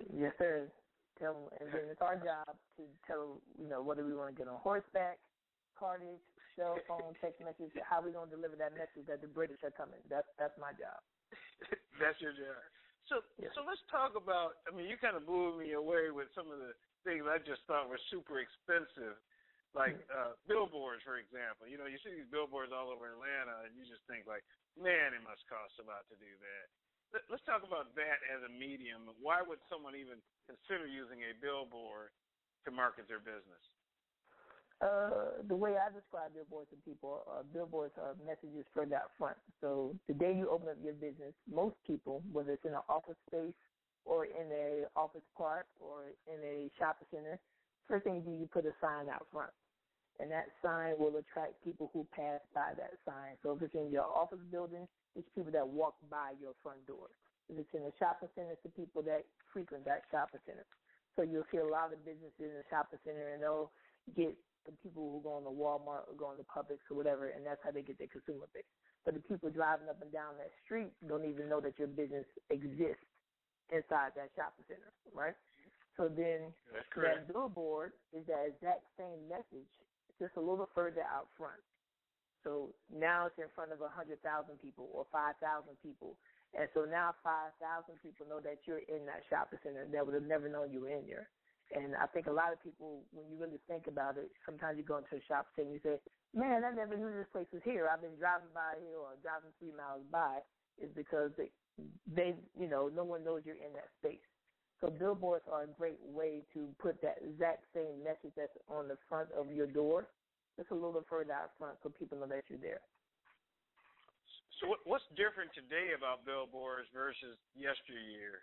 [0.00, 0.72] Yes, sir.
[1.16, 4.36] Tell them, and then it's our job to tell you know whether we want to
[4.36, 5.16] get on horseback,
[5.72, 6.20] cartage,
[6.56, 10.00] cell phone, text message, how we gonna deliver that message that the British are coming.
[10.12, 11.00] That's that's my job.
[12.00, 12.60] that's your job.
[13.08, 13.54] So yes.
[13.56, 14.60] so let's talk about.
[14.66, 16.76] I mean, you kind of blew me away with some of the
[17.06, 19.16] things I just thought were super expensive,
[19.72, 20.20] like mm-hmm.
[20.20, 21.70] uh billboards, for example.
[21.70, 24.42] You know, you see these billboards all over Atlanta, and you just think like,
[24.74, 26.66] man, it must cost a lot to do that.
[27.14, 29.08] Let's talk about that as a medium.
[29.22, 32.10] Why would someone even consider using a billboard
[32.66, 33.62] to market their business?
[34.82, 39.38] Uh, the way I describe billboards to people, uh, billboards are messages further out front.
[39.62, 43.16] So the day you open up your business, most people, whether it's in an office
[43.26, 43.56] space
[44.04, 47.40] or in a office park or in a shopping center,
[47.88, 49.50] first thing you do, you put a sign out front.
[50.20, 53.40] And that sign will attract people who pass by that sign.
[53.42, 54.86] So if it's in your office building,
[55.16, 57.08] it's people that walk by your front door.
[57.48, 60.66] If it's in a shopping center, it's the people that frequent that shopping center.
[61.16, 63.72] So you'll see a lot of businesses in the shopping center, and they'll
[64.12, 64.36] get
[64.68, 67.70] the people who go into Walmart or go into Publix or whatever, and that's how
[67.70, 68.68] they get their consumer base.
[69.06, 72.26] But the people driving up and down that street don't even know that your business
[72.50, 73.06] exists
[73.70, 75.38] inside that shopping center, right?
[75.96, 76.52] So then
[76.98, 79.70] that billboard is that exact same message,
[80.18, 81.62] just a little bit further out front.
[82.46, 86.14] So now it's in front of a hundred thousand people or five thousand people,
[86.54, 90.14] and so now five thousand people know that you're in that shopping center that would
[90.14, 91.26] have never known you were in there.
[91.74, 94.86] And I think a lot of people, when you really think about it, sometimes you
[94.86, 95.98] go into a shopping center and you say,
[96.30, 97.90] "Man, I never knew this place was here.
[97.90, 100.38] I've been driving by here or driving three miles by."
[100.78, 101.50] Is because they,
[102.06, 104.22] they, you know, no one knows you're in that space.
[104.80, 108.98] So billboards are a great way to put that exact same message that's on the
[109.08, 110.06] front of your door,
[110.56, 112.80] just a little bit further out front, so people know that you're there.
[114.60, 118.40] So what, what's different today about billboards versus yesteryear?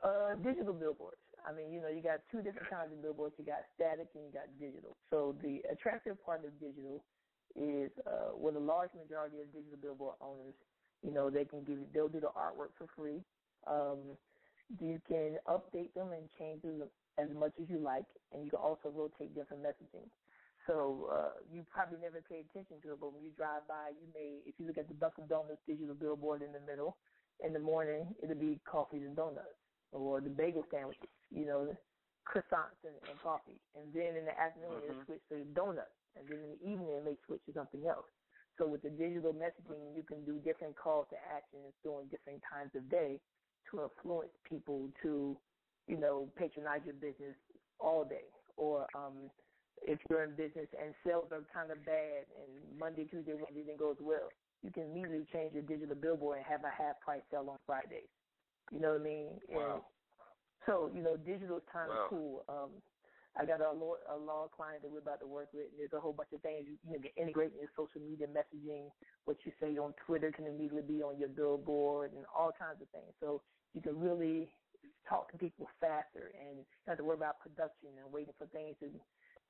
[0.00, 1.20] Uh, digital billboards.
[1.44, 3.36] I mean, you know, you got two different kinds of billboards.
[3.36, 4.96] You got static and you got digital.
[5.12, 7.04] So the attractive part of digital
[7.52, 10.56] is uh, with a large majority of digital billboard owners,
[11.04, 13.20] you know, they can give you, they'll do the artwork for free.
[13.68, 14.16] Um,
[14.80, 16.88] you can update them and change them
[17.18, 20.08] as much as you like, and you can also rotate different messaging.
[20.66, 24.08] So uh, you probably never pay attention to it, but when you drive by, you
[24.16, 26.96] may, if you look at the Dunkin' Donuts digital billboard in the middle,
[27.44, 29.60] in the morning, it'll be coffees and donuts
[29.92, 31.70] or the bagel sandwiches, you know,
[32.26, 33.60] croissants and, and coffee.
[33.76, 34.98] And then in the afternoon, mm-hmm.
[34.98, 35.94] they switch to donuts.
[36.16, 38.06] And then in the evening, they may switch to something else.
[38.58, 42.70] So with the digital messaging, you can do different calls to actions during different times
[42.74, 43.18] of day
[43.70, 45.36] to influence people to,
[45.86, 47.34] you know, patronize your business
[47.80, 48.30] all day.
[48.56, 49.30] Or um,
[49.82, 53.76] if you're in business and sales are kind of bad and Monday, Tuesday, Wednesday, everything
[53.76, 54.30] goes well,
[54.62, 58.08] you can immediately change your digital billboard and have a half price sale on Fridays.
[58.72, 59.28] You know what I mean?
[59.48, 59.60] Wow.
[59.60, 59.82] And
[60.66, 62.06] so you know, digital is kind of wow.
[62.08, 62.44] cool.
[62.48, 62.70] Um,
[63.36, 65.66] I got a law, a law client that we're about to work with.
[65.66, 68.30] And there's a whole bunch of things you, you know, integrate in your social media
[68.30, 68.94] messaging.
[69.26, 72.88] What you say on Twitter can immediately be on your billboard and all kinds of
[72.94, 73.10] things.
[73.18, 73.42] So
[73.74, 74.54] you can really
[75.08, 78.88] talk to people faster and have to worry about production and waiting for things to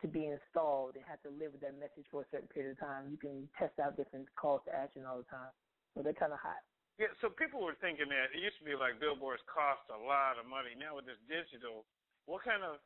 [0.02, 2.80] to be installed and have to live with that message for a certain period of
[2.80, 3.11] time.
[3.11, 5.52] You can test out different calls to action all the time.
[5.94, 6.61] So they're kind of hot.
[6.98, 10.38] Yeah, so people were thinking that it used to be like billboards cost a lot
[10.38, 10.78] of money.
[10.78, 11.87] Now with this digital,
[12.30, 12.78] what kind of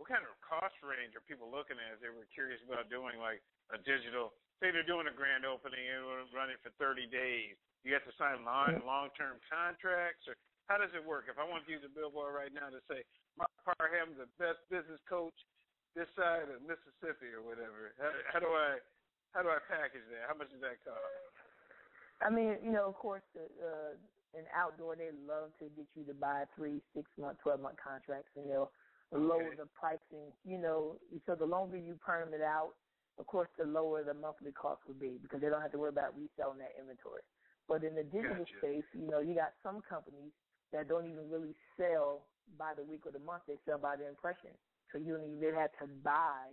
[0.00, 1.96] what kind of cost range are people looking at?
[1.96, 4.32] If they were curious about doing like a digital.
[4.60, 7.58] Say they're doing a grand opening and running for 30 days.
[7.82, 10.38] You have to sign long long term contracts, or
[10.70, 11.26] how does it work?
[11.28, 13.04] If I want to use a billboard right now to say
[13.36, 15.34] Mark Parham, the best business coach
[15.94, 18.80] this side of Mississippi or whatever, how, how do I
[19.32, 20.28] how do I package that?
[20.28, 21.00] How much does that cost?
[22.20, 23.96] I mean, you know, of course, uh,
[24.36, 28.30] in outdoor, they love to get you to buy three, six month, twelve month contracts,
[28.36, 28.70] and they'll
[29.12, 30.32] lower the pricing.
[30.44, 32.76] You know, so the longer you perm it out,
[33.18, 35.92] of course, the lower the monthly cost would be because they don't have to worry
[35.92, 37.22] about reselling that inventory.
[37.68, 38.58] But in the digital gotcha.
[38.58, 40.32] space, you know, you got some companies
[40.72, 42.24] that don't even really sell
[42.58, 44.56] by the week or the month; they sell by the impression.
[44.92, 46.52] So you don't even have to buy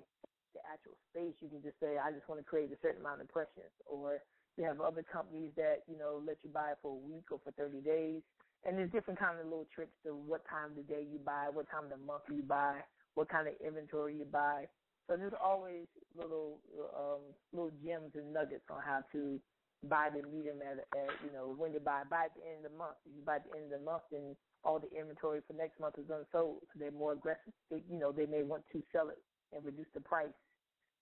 [0.53, 1.35] the actual space.
[1.41, 4.23] You can just say, "I just want to create a certain amount of impressions," or
[4.57, 7.39] you have other companies that, you know, let you buy it for a week or
[7.39, 8.23] for 30 days.
[8.65, 11.49] And there's different kind of little tricks to what time of the day you buy,
[11.49, 12.83] what time of the month you buy,
[13.15, 14.69] what kind of inventory you buy.
[15.07, 16.61] So there's always little
[16.95, 19.41] um, little gems and nuggets on how to
[19.87, 22.03] buy the medium at, at you know when to buy.
[22.09, 22.99] Buy at the end of the month.
[23.07, 25.95] If you buy the end of the month, then all the inventory for next month
[25.97, 26.67] is unsold.
[26.67, 27.55] So they're more aggressive.
[27.71, 29.21] They, you know, they may want to sell it
[29.55, 30.35] and reduce the price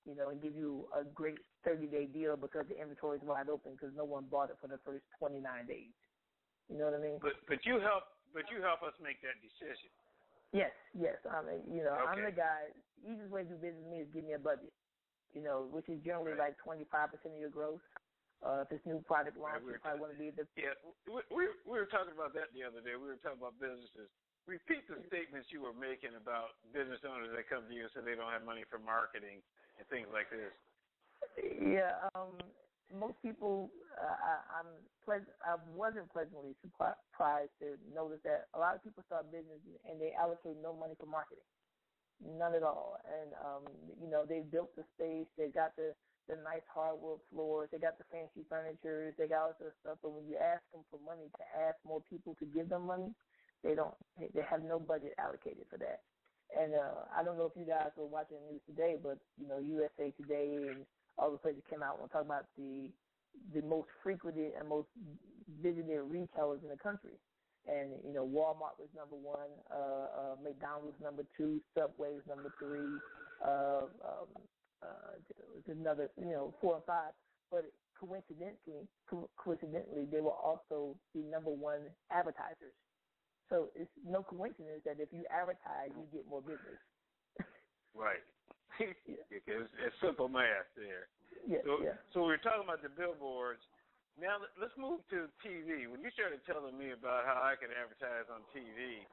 [0.08, 3.52] you know, and give you a great 30 day deal because the inventory is wide
[3.52, 5.92] open because no one bought it for the first 29 days.
[6.72, 7.20] You know what I mean?
[7.20, 9.92] But but you help but you help us make that decision.
[10.56, 11.20] Yes, yes.
[11.28, 12.08] I mean, you know, okay.
[12.08, 12.72] I'm the guy.
[13.04, 14.72] Easiest way to do business with me is give me a budget.
[15.36, 16.56] You know, which is generally right.
[16.56, 17.84] like 25 percent of your growth.
[18.46, 20.78] Uh, if it's new product launch, right, we you probably want to be the yeah.
[21.10, 22.94] We, we we were talking about that the other day.
[22.94, 24.14] We were talking about businesses.
[24.46, 28.06] Repeat the statements you were making about business owners that come to you and say
[28.06, 29.42] they don't have money for marketing
[29.82, 30.54] and things like this.
[31.60, 32.38] Yeah, um,
[32.94, 34.72] most people, uh, I, I'm
[35.04, 35.34] pleasant.
[35.44, 40.14] I wasn't pleasantly surprised to notice that a lot of people start business and they
[40.14, 41.44] allocate no money for marketing,
[42.24, 43.02] none at all.
[43.04, 43.64] And um,
[44.00, 45.92] you know, they built the space, they got the
[46.28, 49.98] the nice hardwood floors, they got the fancy furniture, they got all this stuff.
[50.02, 53.16] But when you ask them for money to ask more people to give them money,
[53.64, 53.96] they don't.
[54.20, 56.04] They have no budget allocated for that.
[56.56, 59.48] And uh, I don't know if you guys were watching the news today, but you
[59.48, 60.86] know, USA Today and
[61.18, 62.90] all the places came out and talk about the
[63.54, 64.88] the most frequented and most
[65.62, 67.20] visited retailers in the country.
[67.68, 72.54] And you know, Walmart was number one, uh, uh, McDonald's number two, Subway was number
[72.60, 72.88] three,
[73.44, 74.28] uh, um,
[74.84, 75.18] uh,
[75.54, 77.14] was another, you know, four and five.
[77.52, 77.66] But
[78.00, 82.76] coincidentally, co- coincidentally, they were also the number one advertisers.
[83.50, 86.80] So it's no coincidence that if you advertise, you get more business.
[87.96, 88.24] right.
[89.32, 91.08] because it's simple math there.
[91.48, 91.98] Yeah, so, yeah.
[92.12, 93.64] so we are talking about the billboards.
[94.20, 95.86] Now let's move to TV.
[95.88, 99.06] When you started telling me about how I could advertise on TV,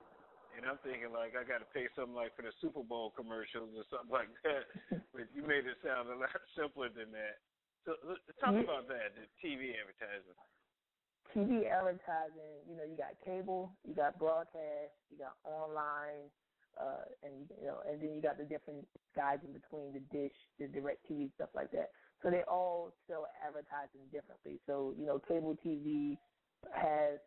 [0.56, 3.74] and I'm thinking like I got to pay something like for the Super Bowl commercials
[3.74, 4.64] or something like that,
[5.14, 7.42] but you made it sound a lot simpler than that.
[7.84, 7.94] So
[8.40, 8.64] talk yeah.
[8.64, 10.38] about that, the TV advertising.
[11.36, 16.30] TV advertising, you know, you got cable, you got broadcast, you got online,
[16.80, 20.34] uh, and you know, and then you got the different guys in between the dish,
[20.58, 21.90] the DirecTV stuff like that.
[22.22, 24.60] So they all sell advertising differently.
[24.66, 26.16] So you know, cable TV
[26.72, 27.18] has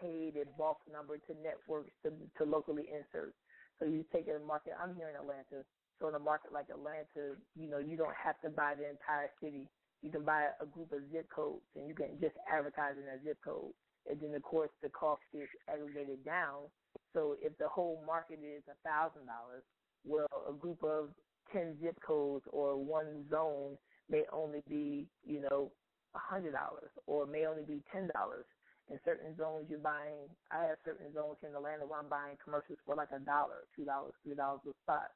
[0.00, 3.36] paid a bulk number to networks to to locally insert.
[3.80, 4.74] So you take a market.
[4.78, 5.66] I'm here in Atlanta,
[6.00, 9.30] so in a market like Atlanta, you know, you don't have to buy the entire
[9.42, 9.70] city.
[10.02, 13.22] You can buy a group of zip codes, and you can just advertise in a
[13.24, 13.74] zip code.
[14.06, 16.70] And then, of course, the cost is aggregated down
[17.14, 19.64] so if the whole market is a thousand dollars,
[20.04, 21.14] well, a group of
[21.52, 23.78] ten zip codes or one zone
[24.08, 25.72] may only be, you know,
[26.14, 28.46] a hundred dollars or may only be ten dollars.
[28.90, 32.78] In certain zones you're buying I have certain zones in Atlanta where I'm buying commercials
[32.84, 35.10] for like a dollar, two dollars, three dollars a spot.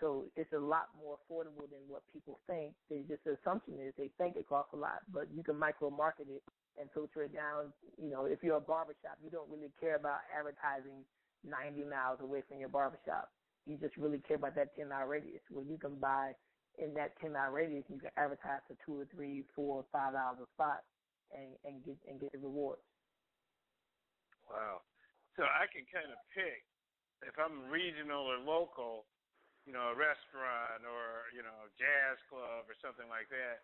[0.00, 2.74] So it's a lot more affordable than what people think.
[2.88, 5.90] They just the assumption is they think it costs a lot, but you can micro
[5.90, 6.42] market it
[6.80, 7.72] and filter it down.
[7.98, 11.04] You know, if you're a barbershop, you don't really care about advertising
[11.44, 13.30] 90 miles away from your barbershop.
[13.66, 16.32] You just really care about that 10 mile radius where you can buy
[16.78, 20.38] in that 10 mile radius, you can advertise for two or three, four, five dollars
[20.42, 20.80] a spot
[21.32, 22.82] and, and get and get the rewards.
[24.50, 24.82] Wow.
[25.38, 26.66] So I can kind of pick
[27.22, 29.06] if I'm regional or local,
[29.64, 33.62] you know, a restaurant or, you know, a jazz club or something like that.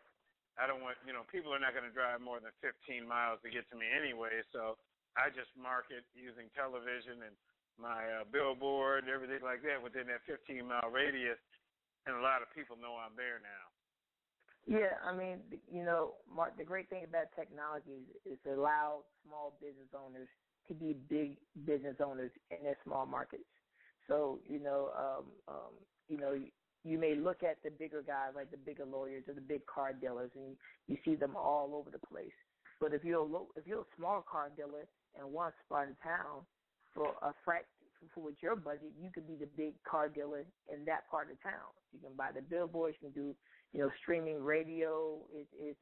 [0.56, 3.42] I don't want, you know, people are not going to drive more than 15 miles
[3.44, 4.80] to get to me anyway, so
[5.12, 7.36] I just market using television and
[7.76, 11.36] my uh, billboard and everything like that within that 15 mile radius,
[12.08, 13.64] and a lot of people know I'm there now.
[14.64, 19.60] Yeah, I mean, you know, Mark, the great thing about technology is it's allowed small
[19.60, 20.32] business owners
[20.68, 23.44] to be big business owners in their small markets.
[24.08, 25.72] So, you know, um, um,
[26.08, 26.38] you know,
[26.84, 29.92] you may look at the bigger guys, like the bigger lawyers or the big car
[29.92, 30.56] dealers, and
[30.86, 32.36] you see them all over the place.
[32.80, 34.86] But if you're a low, if you're a small car dealer
[35.18, 36.46] in one spot in town,
[36.94, 37.68] for a fract
[38.14, 41.42] for with your budget, you could be the big car dealer in that part of
[41.42, 41.70] town.
[41.92, 43.34] You can buy the billboards, you can do,
[43.72, 45.18] you know, streaming radio.
[45.32, 45.78] It, it's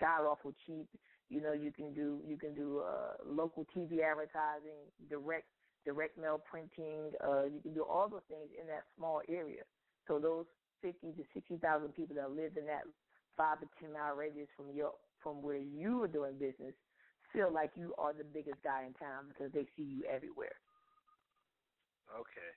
[0.00, 0.86] god awful cheap.
[1.28, 5.46] You know, you can do you can do uh, local TV advertising, direct
[5.84, 7.10] direct mail printing.
[7.22, 9.62] Uh, you can do all those things in that small area.
[10.06, 10.46] So those
[10.82, 12.86] fifty to sixty thousand people that live in that
[13.36, 16.74] five to ten mile radius from your from where you are doing business
[17.32, 20.54] feel like you are the biggest guy in town because they see you everywhere.
[22.14, 22.50] Okay.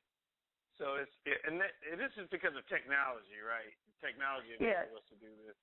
[0.78, 1.12] So it's
[1.44, 3.74] and that, this is because of technology, right?
[4.00, 4.88] Technology yeah.
[4.88, 5.58] enables us to do this.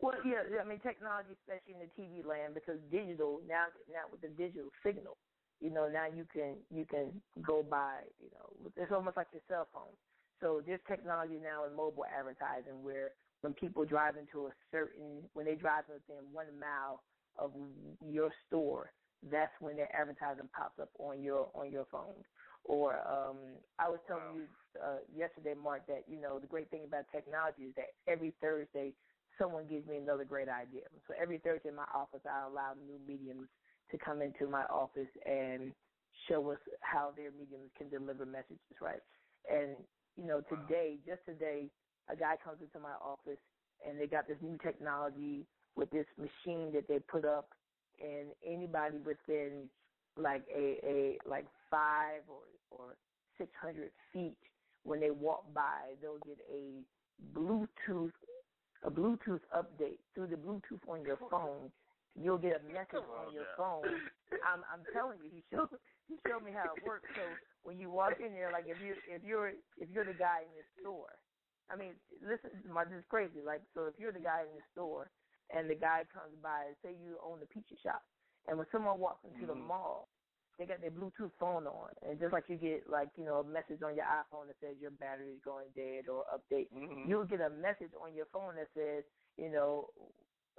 [0.00, 4.22] Well, yeah, I mean technology, especially in the TV land, because digital now now with
[4.22, 5.16] the digital signal,
[5.60, 9.42] you know, now you can you can go by, you know, it's almost like your
[9.48, 9.92] cell phone.
[10.40, 13.10] So there's technology now in mobile advertising where
[13.42, 17.02] when people drive into a certain when they drive within one mile
[17.38, 17.52] of
[18.00, 18.92] your store,
[19.30, 22.24] that's when their advertising pops up on your on your phone.
[22.64, 23.36] Or um,
[23.78, 24.42] I was telling you
[24.82, 28.92] uh, yesterday, Mark, that you know the great thing about technology is that every Thursday
[29.40, 30.82] someone gives me another great idea.
[31.08, 33.48] So every Thursday in my office, I allow new mediums
[33.90, 35.72] to come into my office and
[36.28, 39.00] show us how their mediums can deliver messages, right?
[39.50, 39.76] And
[40.16, 41.70] you know, today, just today,
[42.12, 43.40] a guy comes into my office
[43.86, 47.48] and they got this new technology with this machine that they put up,
[48.00, 49.70] and anybody within
[50.16, 52.96] like a a like five or or
[53.38, 54.36] six hundred feet
[54.82, 56.82] when they walk by, they'll get a
[57.38, 58.12] Bluetooth
[58.82, 61.70] a Bluetooth update through the Bluetooth on your phone.
[62.18, 63.86] You'll get a message on, your phone.
[64.50, 65.70] I'm I'm telling you, he showed
[66.10, 67.06] he showed me how it works.
[67.14, 67.22] So
[67.62, 70.52] when you walk in there, like if you if you're if you're the guy in
[70.58, 71.14] the store,
[71.70, 73.46] I mean, listen, my this is crazy.
[73.46, 75.10] Like so, if you're the guy in the store
[75.54, 78.02] and the guy comes by, say you own the pizza shop,
[78.50, 79.54] and when someone walks into mm-hmm.
[79.54, 80.09] the mall,
[80.60, 83.46] they got their Bluetooth phone on, and just like you get like you know a
[83.48, 87.08] message on your iPhone that says your battery is going dead or update, mm-hmm.
[87.08, 89.00] you'll get a message on your phone that says
[89.40, 89.88] you know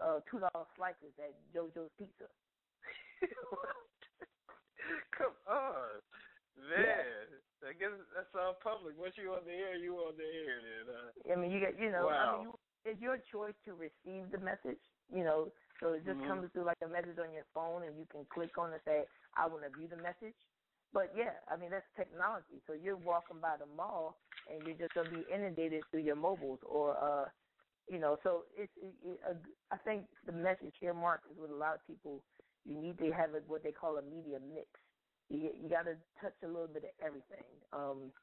[0.02, 2.26] uh, two dollar slices at JoJo's Pizza.
[5.14, 6.02] Come on,
[6.58, 6.82] man.
[6.82, 7.70] Yeah.
[7.70, 8.98] I guess that's all public.
[8.98, 10.58] Once you on the air, you on the air.
[10.66, 10.86] Then.
[10.98, 12.10] Uh, I mean, you get you know.
[12.10, 12.18] Wow.
[12.18, 12.58] I mean, you,
[12.90, 14.82] it's your choice to receive the message.
[15.14, 16.30] You know, so it just mm-hmm.
[16.30, 19.10] comes through like a message on your phone, and you can click on and say,
[19.36, 20.38] "I want to view the message."
[20.94, 22.62] But yeah, I mean that's technology.
[22.70, 26.60] So you're walking by the mall, and you're just gonna be inundated through your mobiles,
[26.62, 27.26] or uh,
[27.90, 28.22] you know.
[28.24, 28.72] So it's.
[28.78, 29.34] It, it, uh,
[29.74, 32.22] I think the message here, Mark, is with a lot of people.
[32.64, 34.70] You need to have a, what they call a media mix.
[35.34, 37.48] You you got to touch a little bit of everything.
[37.74, 38.14] Um,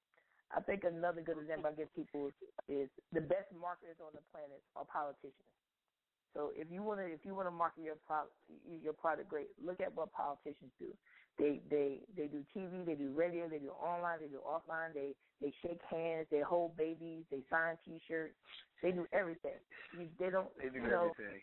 [0.55, 2.31] I think another good example I give people
[2.69, 5.58] is the best marketers on the planet are politicians.
[6.39, 8.31] So if you want to if you want to market your product
[8.63, 10.95] your product great, look at what politicians do.
[11.35, 14.95] They they they do TV, they do radio, they do online, they do offline.
[14.95, 18.39] They they shake hands, they hold babies, they sign T-shirts,
[18.83, 19.59] they do everything.
[19.99, 20.47] You, they don't.
[20.63, 21.43] They do you know, everything.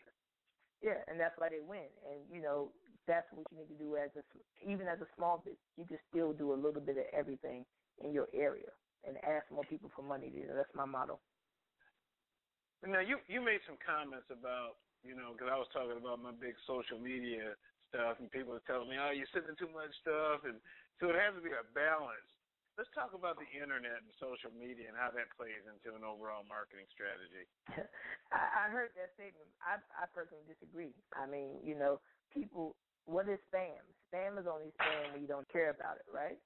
[0.80, 1.92] Yeah, and that's why they win.
[2.08, 2.72] And you know
[3.06, 4.24] that's what you need to do as a
[4.64, 5.60] even as a small business.
[5.76, 7.66] You can still do a little bit of everything
[8.00, 8.72] in your area
[9.04, 10.32] and ask more people for money.
[10.32, 11.20] You know, that's my motto.
[12.80, 16.34] Now you you made some comments about you know because I was talking about my
[16.34, 17.54] big social media
[17.88, 20.58] stuff and people are telling me oh you're sending too much stuff and
[20.98, 22.30] so it has to be a balance.
[22.76, 26.44] Let's talk about the internet and social media and how that plays into an overall
[26.44, 27.48] marketing strategy.
[28.32, 29.48] I, heard that statement.
[29.64, 30.92] I I personally disagree.
[31.14, 32.02] I mean you know
[32.34, 32.76] people
[33.06, 33.80] what is spam?
[34.10, 36.36] Spam is only spam when you don't care about it, right?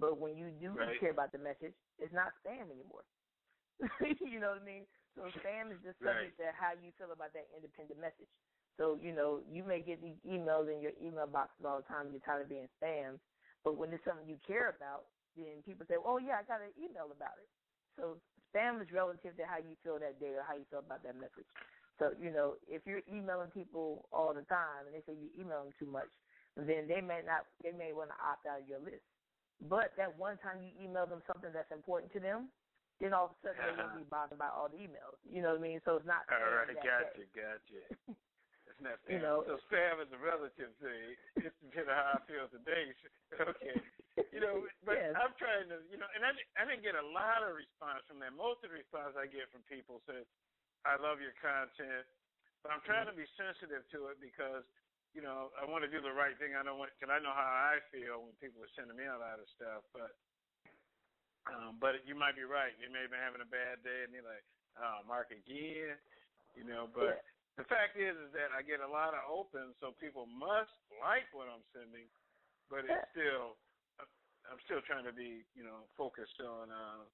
[0.00, 0.96] But when you do right.
[1.00, 3.04] care about the message, it's not spam anymore.
[4.20, 4.84] you know what I mean?
[5.16, 6.38] So spam is just subject right.
[6.38, 8.30] to how you feel about that independent message.
[8.78, 12.12] So, you know, you may get these emails in your email box all the time,
[12.12, 13.20] you're tired of being spammed.
[13.64, 16.74] But when it's something you care about, then people say, Oh yeah, I got an
[16.78, 17.50] email about it.
[17.96, 18.22] So
[18.54, 21.16] spam is relative to how you feel that day or how you feel about that
[21.16, 21.48] message.
[22.00, 25.64] So, you know, if you're emailing people all the time and they say you email
[25.64, 26.10] them too much,
[26.56, 29.04] then they may not they may want to opt out of your list.
[29.60, 32.52] But that one time you email them something that's important to them,
[33.00, 34.00] then all of a sudden they won't uh-huh.
[34.00, 35.20] be bothered by all the emails.
[35.28, 35.80] You know what I mean?
[35.84, 36.24] So it's not.
[36.32, 37.30] All right, gotcha, day.
[37.32, 37.82] gotcha.
[38.76, 39.16] It's not spam.
[39.16, 41.16] You know, so spam is a relative thing.
[41.40, 42.92] It's depending on how I feel today.
[43.36, 43.80] Okay.
[44.32, 45.12] You know, but yes.
[45.12, 48.20] I'm trying to, you know, and I, I didn't get a lot of response from
[48.24, 48.32] that.
[48.32, 50.24] Most of the response I get from people says,
[50.88, 52.04] I love your content,
[52.64, 53.28] but I'm trying to mm-hmm.
[53.28, 54.64] be sensitive to it because,
[55.12, 56.56] you know, I want to do the right thing.
[56.56, 59.20] I don't want, because I know how I feel when people are sending me a
[59.20, 60.16] lot of stuff, but
[61.50, 62.74] um, but you might be right.
[62.78, 64.42] They may have been having a bad day, and they're like,
[64.78, 65.94] "Oh, Mark again,"
[66.58, 66.90] you know.
[66.90, 67.62] But yeah.
[67.62, 71.28] the fact is, is that I get a lot of opens, so people must like
[71.30, 72.10] what I'm sending.
[72.66, 73.06] But it's yeah.
[73.14, 73.54] still,
[74.50, 76.70] I'm still trying to be, you know, focused on.
[76.74, 77.06] Uh,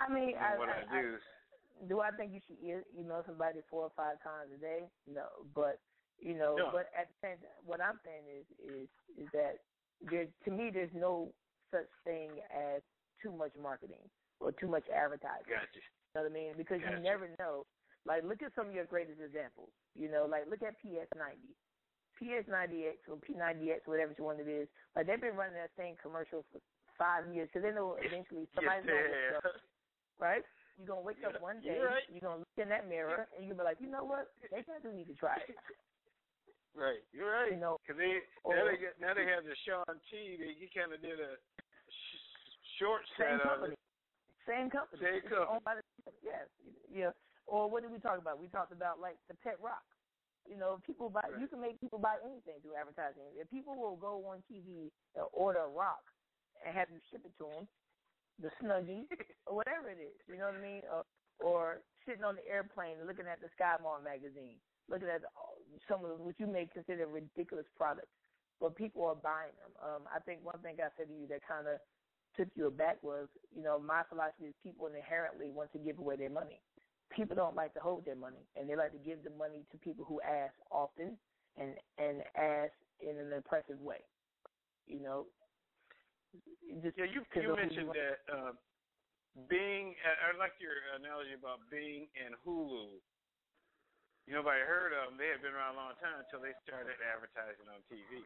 [0.00, 1.20] I mean, I, what I, I, do.
[1.20, 2.60] I, do I think you should
[2.96, 4.88] email somebody four or five times a day?
[5.04, 5.76] No, but
[6.20, 6.68] you know, no.
[6.72, 9.60] but at the same time, what I'm saying is, is, is that
[10.04, 11.32] there, to me, there's no
[11.72, 12.82] such thing as
[13.22, 14.02] too much marketing
[14.40, 15.52] or too much advertising.
[15.52, 15.78] Gotcha.
[15.78, 16.52] You know what I mean?
[16.56, 16.96] Because gotcha.
[16.96, 17.68] you never know.
[18.08, 19.70] Like, look at some of your greatest examples.
[19.92, 21.52] You know, like look at PS90,
[22.16, 24.68] PS90X or P90X, whatever one it is.
[24.96, 26.60] Like they've been running that same commercial for
[26.96, 28.92] five years, so they know eventually somebody's yeah.
[28.92, 29.56] gonna wake up,
[30.20, 30.44] right?
[30.80, 31.36] You're gonna wake yeah.
[31.36, 32.08] up one day, you're, right.
[32.08, 34.32] you're gonna look in that mirror, and you're gonna be like, you know what?
[34.48, 35.56] They kind of need to try it.
[36.70, 37.50] Right, you're right.
[37.50, 40.38] You know, because they or, now they get now they have the Shaun T.
[40.38, 41.34] They, he kind of did a
[42.80, 43.76] short same company.
[43.76, 43.82] it.
[44.48, 44.98] Same company.
[45.04, 45.46] Same company.
[45.52, 45.84] owned by the,
[46.24, 46.48] yes,
[46.88, 47.12] yeah.
[47.46, 48.40] Or what did we talk about?
[48.40, 49.84] We talked about like the pet rock.
[50.48, 51.22] You know, people buy.
[51.28, 51.38] Right.
[51.38, 53.28] You can make people buy anything through advertising.
[53.36, 56.02] If people will go on TV and order a rock,
[56.64, 57.64] and have you ship it to them,
[58.40, 59.06] the Snuggie
[59.46, 60.16] or whatever it is.
[60.26, 60.82] You know what I mean?
[60.88, 61.04] Or,
[61.40, 61.62] or
[62.08, 65.24] sitting on the airplane looking at the Sky Mall magazine, looking at
[65.88, 68.12] some of what you may consider ridiculous products,
[68.60, 69.72] but people are buying them.
[69.80, 71.80] Um, I think one thing I said to you that kind of
[72.36, 76.16] took you aback was, you know, my philosophy is people inherently want to give away
[76.16, 76.60] their money.
[77.10, 79.78] People don't like to hold their money, and they like to give the money to
[79.78, 81.18] people who ask often
[81.58, 82.70] and and ask
[83.02, 83.98] in an impressive way.
[84.86, 85.26] You know,
[86.82, 88.52] just yeah, you you mentioned that uh,
[89.50, 89.98] Bing.
[90.06, 93.02] I, like your analogy about Bing and Hulu.
[94.30, 95.18] You nobody heard of them.
[95.18, 98.22] They had been around a long time until they started advertising on TV.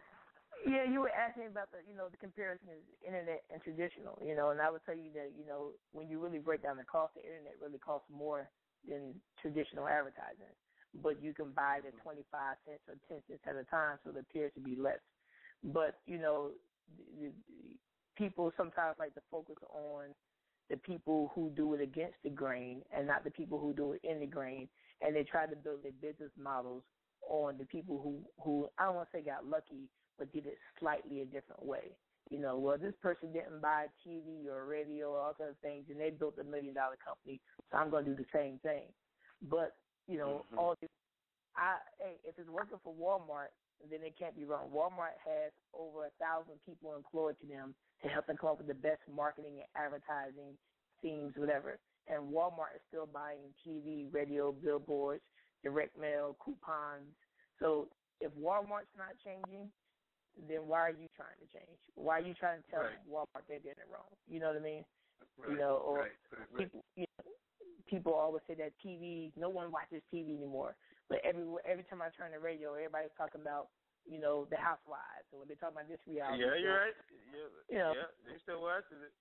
[0.63, 4.35] Yeah, you were asking about the you know the comparison is internet and traditional, you
[4.35, 6.89] know, and I would tell you that you know when you really break down the
[6.89, 8.49] cost, the internet really costs more
[8.89, 10.53] than traditional advertising,
[11.03, 12.05] but you can buy it at mm-hmm.
[12.05, 15.03] twenty five cents or ten cents at a time, so it appears to be less.
[15.63, 16.53] But you know,
[16.97, 17.77] the, the,
[18.17, 20.15] people sometimes like to focus on
[20.71, 24.01] the people who do it against the grain and not the people who do it
[24.05, 24.69] in the grain,
[25.03, 26.83] and they try to build their business models
[27.29, 29.89] on the people who who I don't want to say got lucky,
[30.19, 31.97] but did it slightly a different way.
[32.31, 35.53] You know, well, this person didn't buy a TV or a radio or all kinds
[35.53, 37.41] of things, and they built a million dollar company,
[37.71, 38.89] so I'm going to do the same thing.
[39.43, 39.77] But
[40.09, 40.59] you know, mm-hmm.
[40.59, 40.91] all this,
[41.57, 43.53] I hey, if it's working for Walmart,
[43.91, 44.73] then it can't be wrong.
[44.73, 48.69] Walmart has over a thousand people employed to them to help them come up with
[48.69, 50.57] the best marketing and advertising
[51.03, 51.79] themes, whatever.
[52.09, 55.23] And Walmart is still buying TV, radio, billboards,
[55.63, 57.09] direct mail, coupons.
[57.61, 57.89] So
[58.21, 59.69] if Walmart's not changing,
[60.49, 61.79] then why are you trying to change?
[61.95, 62.99] Why are you trying to tell right.
[63.07, 64.11] Walmart they're getting it wrong?
[64.27, 64.85] You know what I mean?
[65.39, 65.51] Right.
[65.51, 66.17] You know, or right.
[66.59, 67.31] people, you know,
[67.87, 70.75] people always say that TV, no one watches TV anymore.
[71.09, 73.69] But every every time I turn the radio, everybody's talking about
[74.09, 76.45] you know the Housewives, and when they talk about this reality.
[76.45, 76.97] Yeah, you're right.
[77.29, 79.15] Yeah, you know, yeah, they still watching it.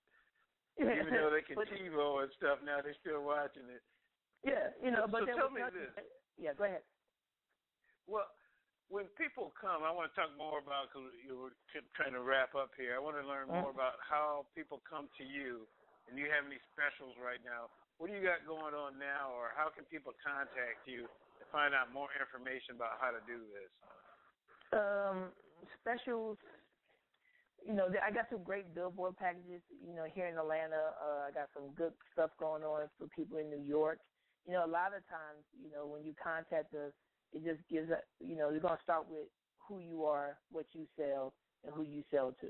[0.80, 3.84] Even though they can TiVo and stuff now, they're still watching it.
[4.42, 5.92] Yeah, you know, but so then tell me this.
[6.36, 6.82] Yeah, go ahead.
[8.10, 8.28] Well,
[8.92, 11.54] when people come, I want to talk more about because you were
[11.96, 12.92] trying to wrap up here.
[12.92, 13.80] I want to learn more mm-hmm.
[13.80, 15.64] about how people come to you,
[16.08, 17.72] and you have any specials right now.
[17.96, 21.72] What do you got going on now, or how can people contact you to find
[21.72, 23.70] out more information about how to do this?
[24.74, 25.30] Um,
[25.80, 26.36] specials.
[27.64, 29.64] You know, I got some great billboard packages.
[29.80, 33.40] You know, here in Atlanta, uh, I got some good stuff going on for people
[33.40, 34.04] in New York.
[34.44, 36.92] You know, a lot of times, you know, when you contact us,
[37.34, 39.28] it just gives a you know you're gonna start with
[39.68, 42.48] who you are, what you sell, and who you sell to,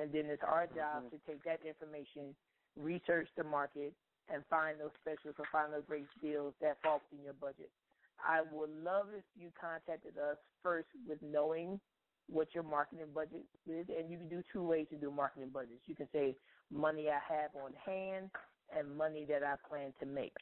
[0.00, 1.16] and then it's our job mm-hmm.
[1.16, 2.34] to take that information,
[2.76, 3.94] research the market,
[4.32, 7.70] and find those specials or find those great deals that fall within your budget.
[8.18, 11.80] I would love if you contacted us first with knowing
[12.28, 15.80] what your marketing budget is, and you can do two ways to do marketing budgets.
[15.86, 16.36] You can say
[16.70, 18.30] money I have on hand
[18.76, 20.34] and money that I plan to make.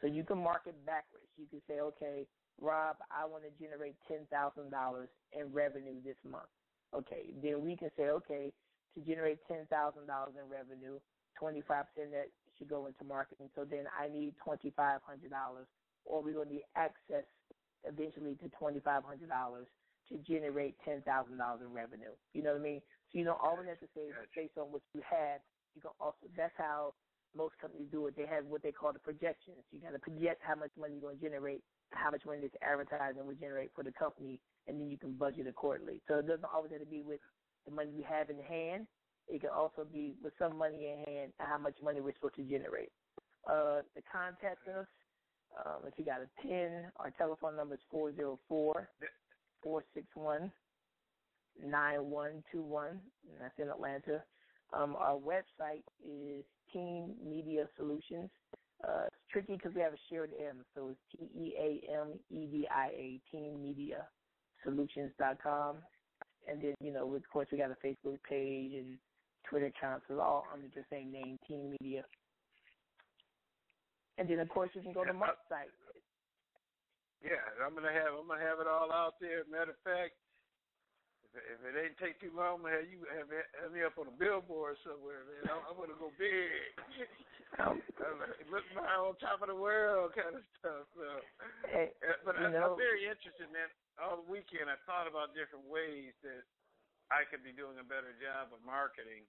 [0.00, 1.28] So you can market backwards.
[1.36, 2.26] You can say, okay,
[2.60, 6.50] Rob, I want to generate ten thousand dollars in revenue this month.
[6.94, 8.52] Okay, then we can say, okay,
[8.94, 11.00] to generate ten thousand dollars in revenue,
[11.38, 13.50] twenty five percent that should go into marketing.
[13.54, 15.68] So then I need twenty five hundred dollars,
[16.04, 17.24] or we're going to need access
[17.84, 19.68] eventually to twenty five hundred dollars
[20.08, 22.14] to generate ten thousand dollars in revenue.
[22.34, 22.82] You know what I mean?
[23.12, 25.40] So you don't always have to say based on what you have.
[25.74, 26.94] You can also that's how
[27.34, 28.16] most companies do it.
[28.16, 29.64] They have what they call the projections.
[29.70, 32.50] You got to project how much money you're going to generate how much money this
[32.62, 36.00] advertising will generate for the company, and then you can budget accordingly.
[36.08, 37.20] So it doesn't always have to be with
[37.66, 38.86] the money you have in hand.
[39.28, 42.36] It can also be with some money in hand and how much money we're supposed
[42.36, 42.90] to generate.
[43.48, 44.86] Uh, to contact us,
[45.64, 48.88] um, if you got a pen, our telephone number is four zero four
[49.62, 50.52] four six one
[51.64, 54.22] nine one two one, and that's in Atlanta.
[54.72, 58.30] Um, our website is Team Media Solutions.
[58.86, 62.08] Uh, it's tricky because we have a shared M, so it's T E A M
[62.30, 64.06] E D I A, Team Media
[64.64, 65.76] Solutions dot com.
[66.48, 68.96] And then, you know, of course, we got a Facebook page and
[69.48, 72.04] Twitter accounts, so all under the same name, Team Media.
[74.16, 75.68] And then, of course, you can go to Mark's site.
[77.22, 79.44] Yeah, I'm gonna have I'm gonna have it all out there.
[79.50, 80.16] Matter of fact,
[81.34, 84.74] if, it ain't take too long, man, you have, have me up on a billboard
[84.82, 85.46] somewhere, man.
[85.46, 86.50] I'm, I'm gonna go big.
[87.62, 87.78] um,
[88.50, 90.86] look my on top of the world, kind of stuff.
[90.94, 91.06] So,
[91.70, 91.94] hey,
[92.26, 93.70] but I, know, I'm very interested, man.
[93.98, 96.42] All the weekend, I thought about different ways that
[97.10, 99.26] I could be doing a better job of marketing.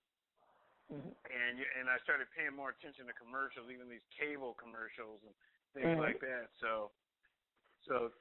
[0.89, 1.11] Mm-hmm.
[1.11, 5.33] And you, and I started paying more attention to commercials, even these cable commercials and
[5.71, 6.03] things mm-hmm.
[6.03, 6.51] like that.
[6.59, 6.91] So,
[7.87, 8.11] so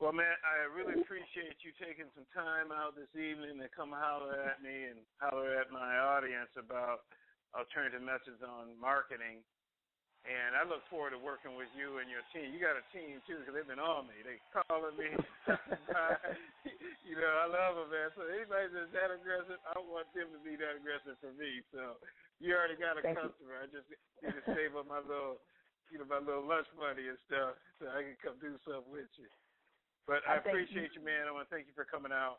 [0.00, 4.32] Well, man, I really appreciate you taking some time out this evening to come holler
[4.48, 7.04] at me and holler at my audience about
[7.52, 9.44] alternative methods on marketing.
[10.24, 12.48] And I look forward to working with you and your team.
[12.48, 14.16] You got a team too, because they've been on me.
[14.24, 15.12] They calling me.
[17.08, 18.08] you know, I love them, man.
[18.16, 21.60] So anybody that's that aggressive, I want them to be that aggressive for me.
[21.76, 22.00] So
[22.40, 23.52] you already got a Thank customer.
[23.52, 23.64] You.
[23.64, 23.84] I just
[24.24, 25.44] need to save up my little,
[25.92, 29.12] you know, my little lunch money and stuff, so I can come do something with
[29.20, 29.28] you.
[30.06, 31.28] But I, I appreciate you, man.
[31.28, 32.38] I want to thank you for coming out.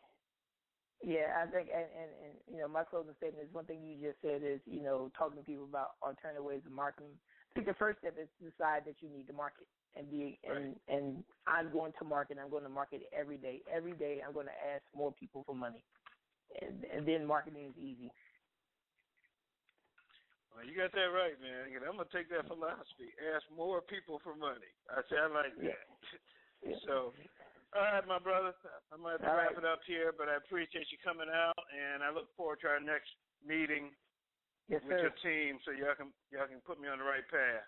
[1.01, 3.97] Yeah, I think, and, and, and you know, my closing statement is one thing you
[3.97, 7.17] just said is, you know, talking to people about alternative ways of marketing.
[7.17, 9.65] I think the first step is to decide that you need to market
[9.97, 12.37] and be, and and I'm going to market.
[12.37, 13.61] I'm going to market every day.
[13.65, 15.83] Every day, I'm going to ask more people for money,
[16.61, 18.11] and, and then marketing is easy.
[20.53, 21.71] Well, you got that right, man.
[21.87, 23.15] I'm gonna take that philosophy.
[23.33, 24.69] Ask more people for money.
[24.91, 25.87] I say I like that.
[26.61, 26.77] Yeah.
[26.85, 27.09] so
[27.71, 28.51] all right, my brother.
[28.91, 29.57] I'm going to, wrap right.
[29.57, 32.83] it up here, but I appreciate you coming out, and I look forward to our
[32.83, 33.15] next
[33.47, 33.95] meeting
[34.67, 35.07] yes, with sir.
[35.07, 37.63] your team, so y'all can y'all can put me on the right path.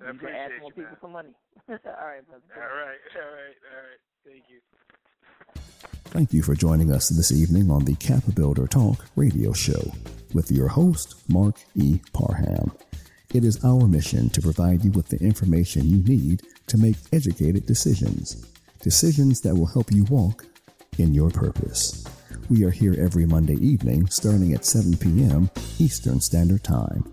[0.00, 1.00] I you appreciate can ask more you, people man.
[1.00, 1.34] for money.
[1.68, 2.48] all right, brother.
[2.56, 4.00] All right, all right, all right.
[4.24, 4.60] Thank you.
[6.08, 7.96] Thank you for joining us this evening on the
[8.34, 9.92] Builder Talk radio show
[10.32, 12.00] with your host, Mark E.
[12.14, 12.72] Parham.
[13.34, 17.66] It is our mission to provide you with the information you need to make educated
[17.66, 18.46] decisions
[18.80, 20.46] decisions that will help you walk
[20.98, 22.04] in your purpose.
[22.50, 25.50] We are here every Monday evening starting at 7 p.m.
[25.78, 27.04] Eastern Standard Time.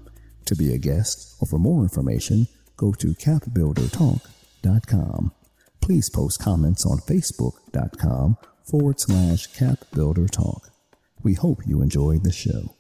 [0.46, 2.48] To be a guest or for more information,
[2.78, 5.34] go to capbuildertalk.com.
[5.82, 10.70] Please post comments on facebook.com forward slash capbuildertalk.
[11.24, 12.75] We hope you enjoyed the show.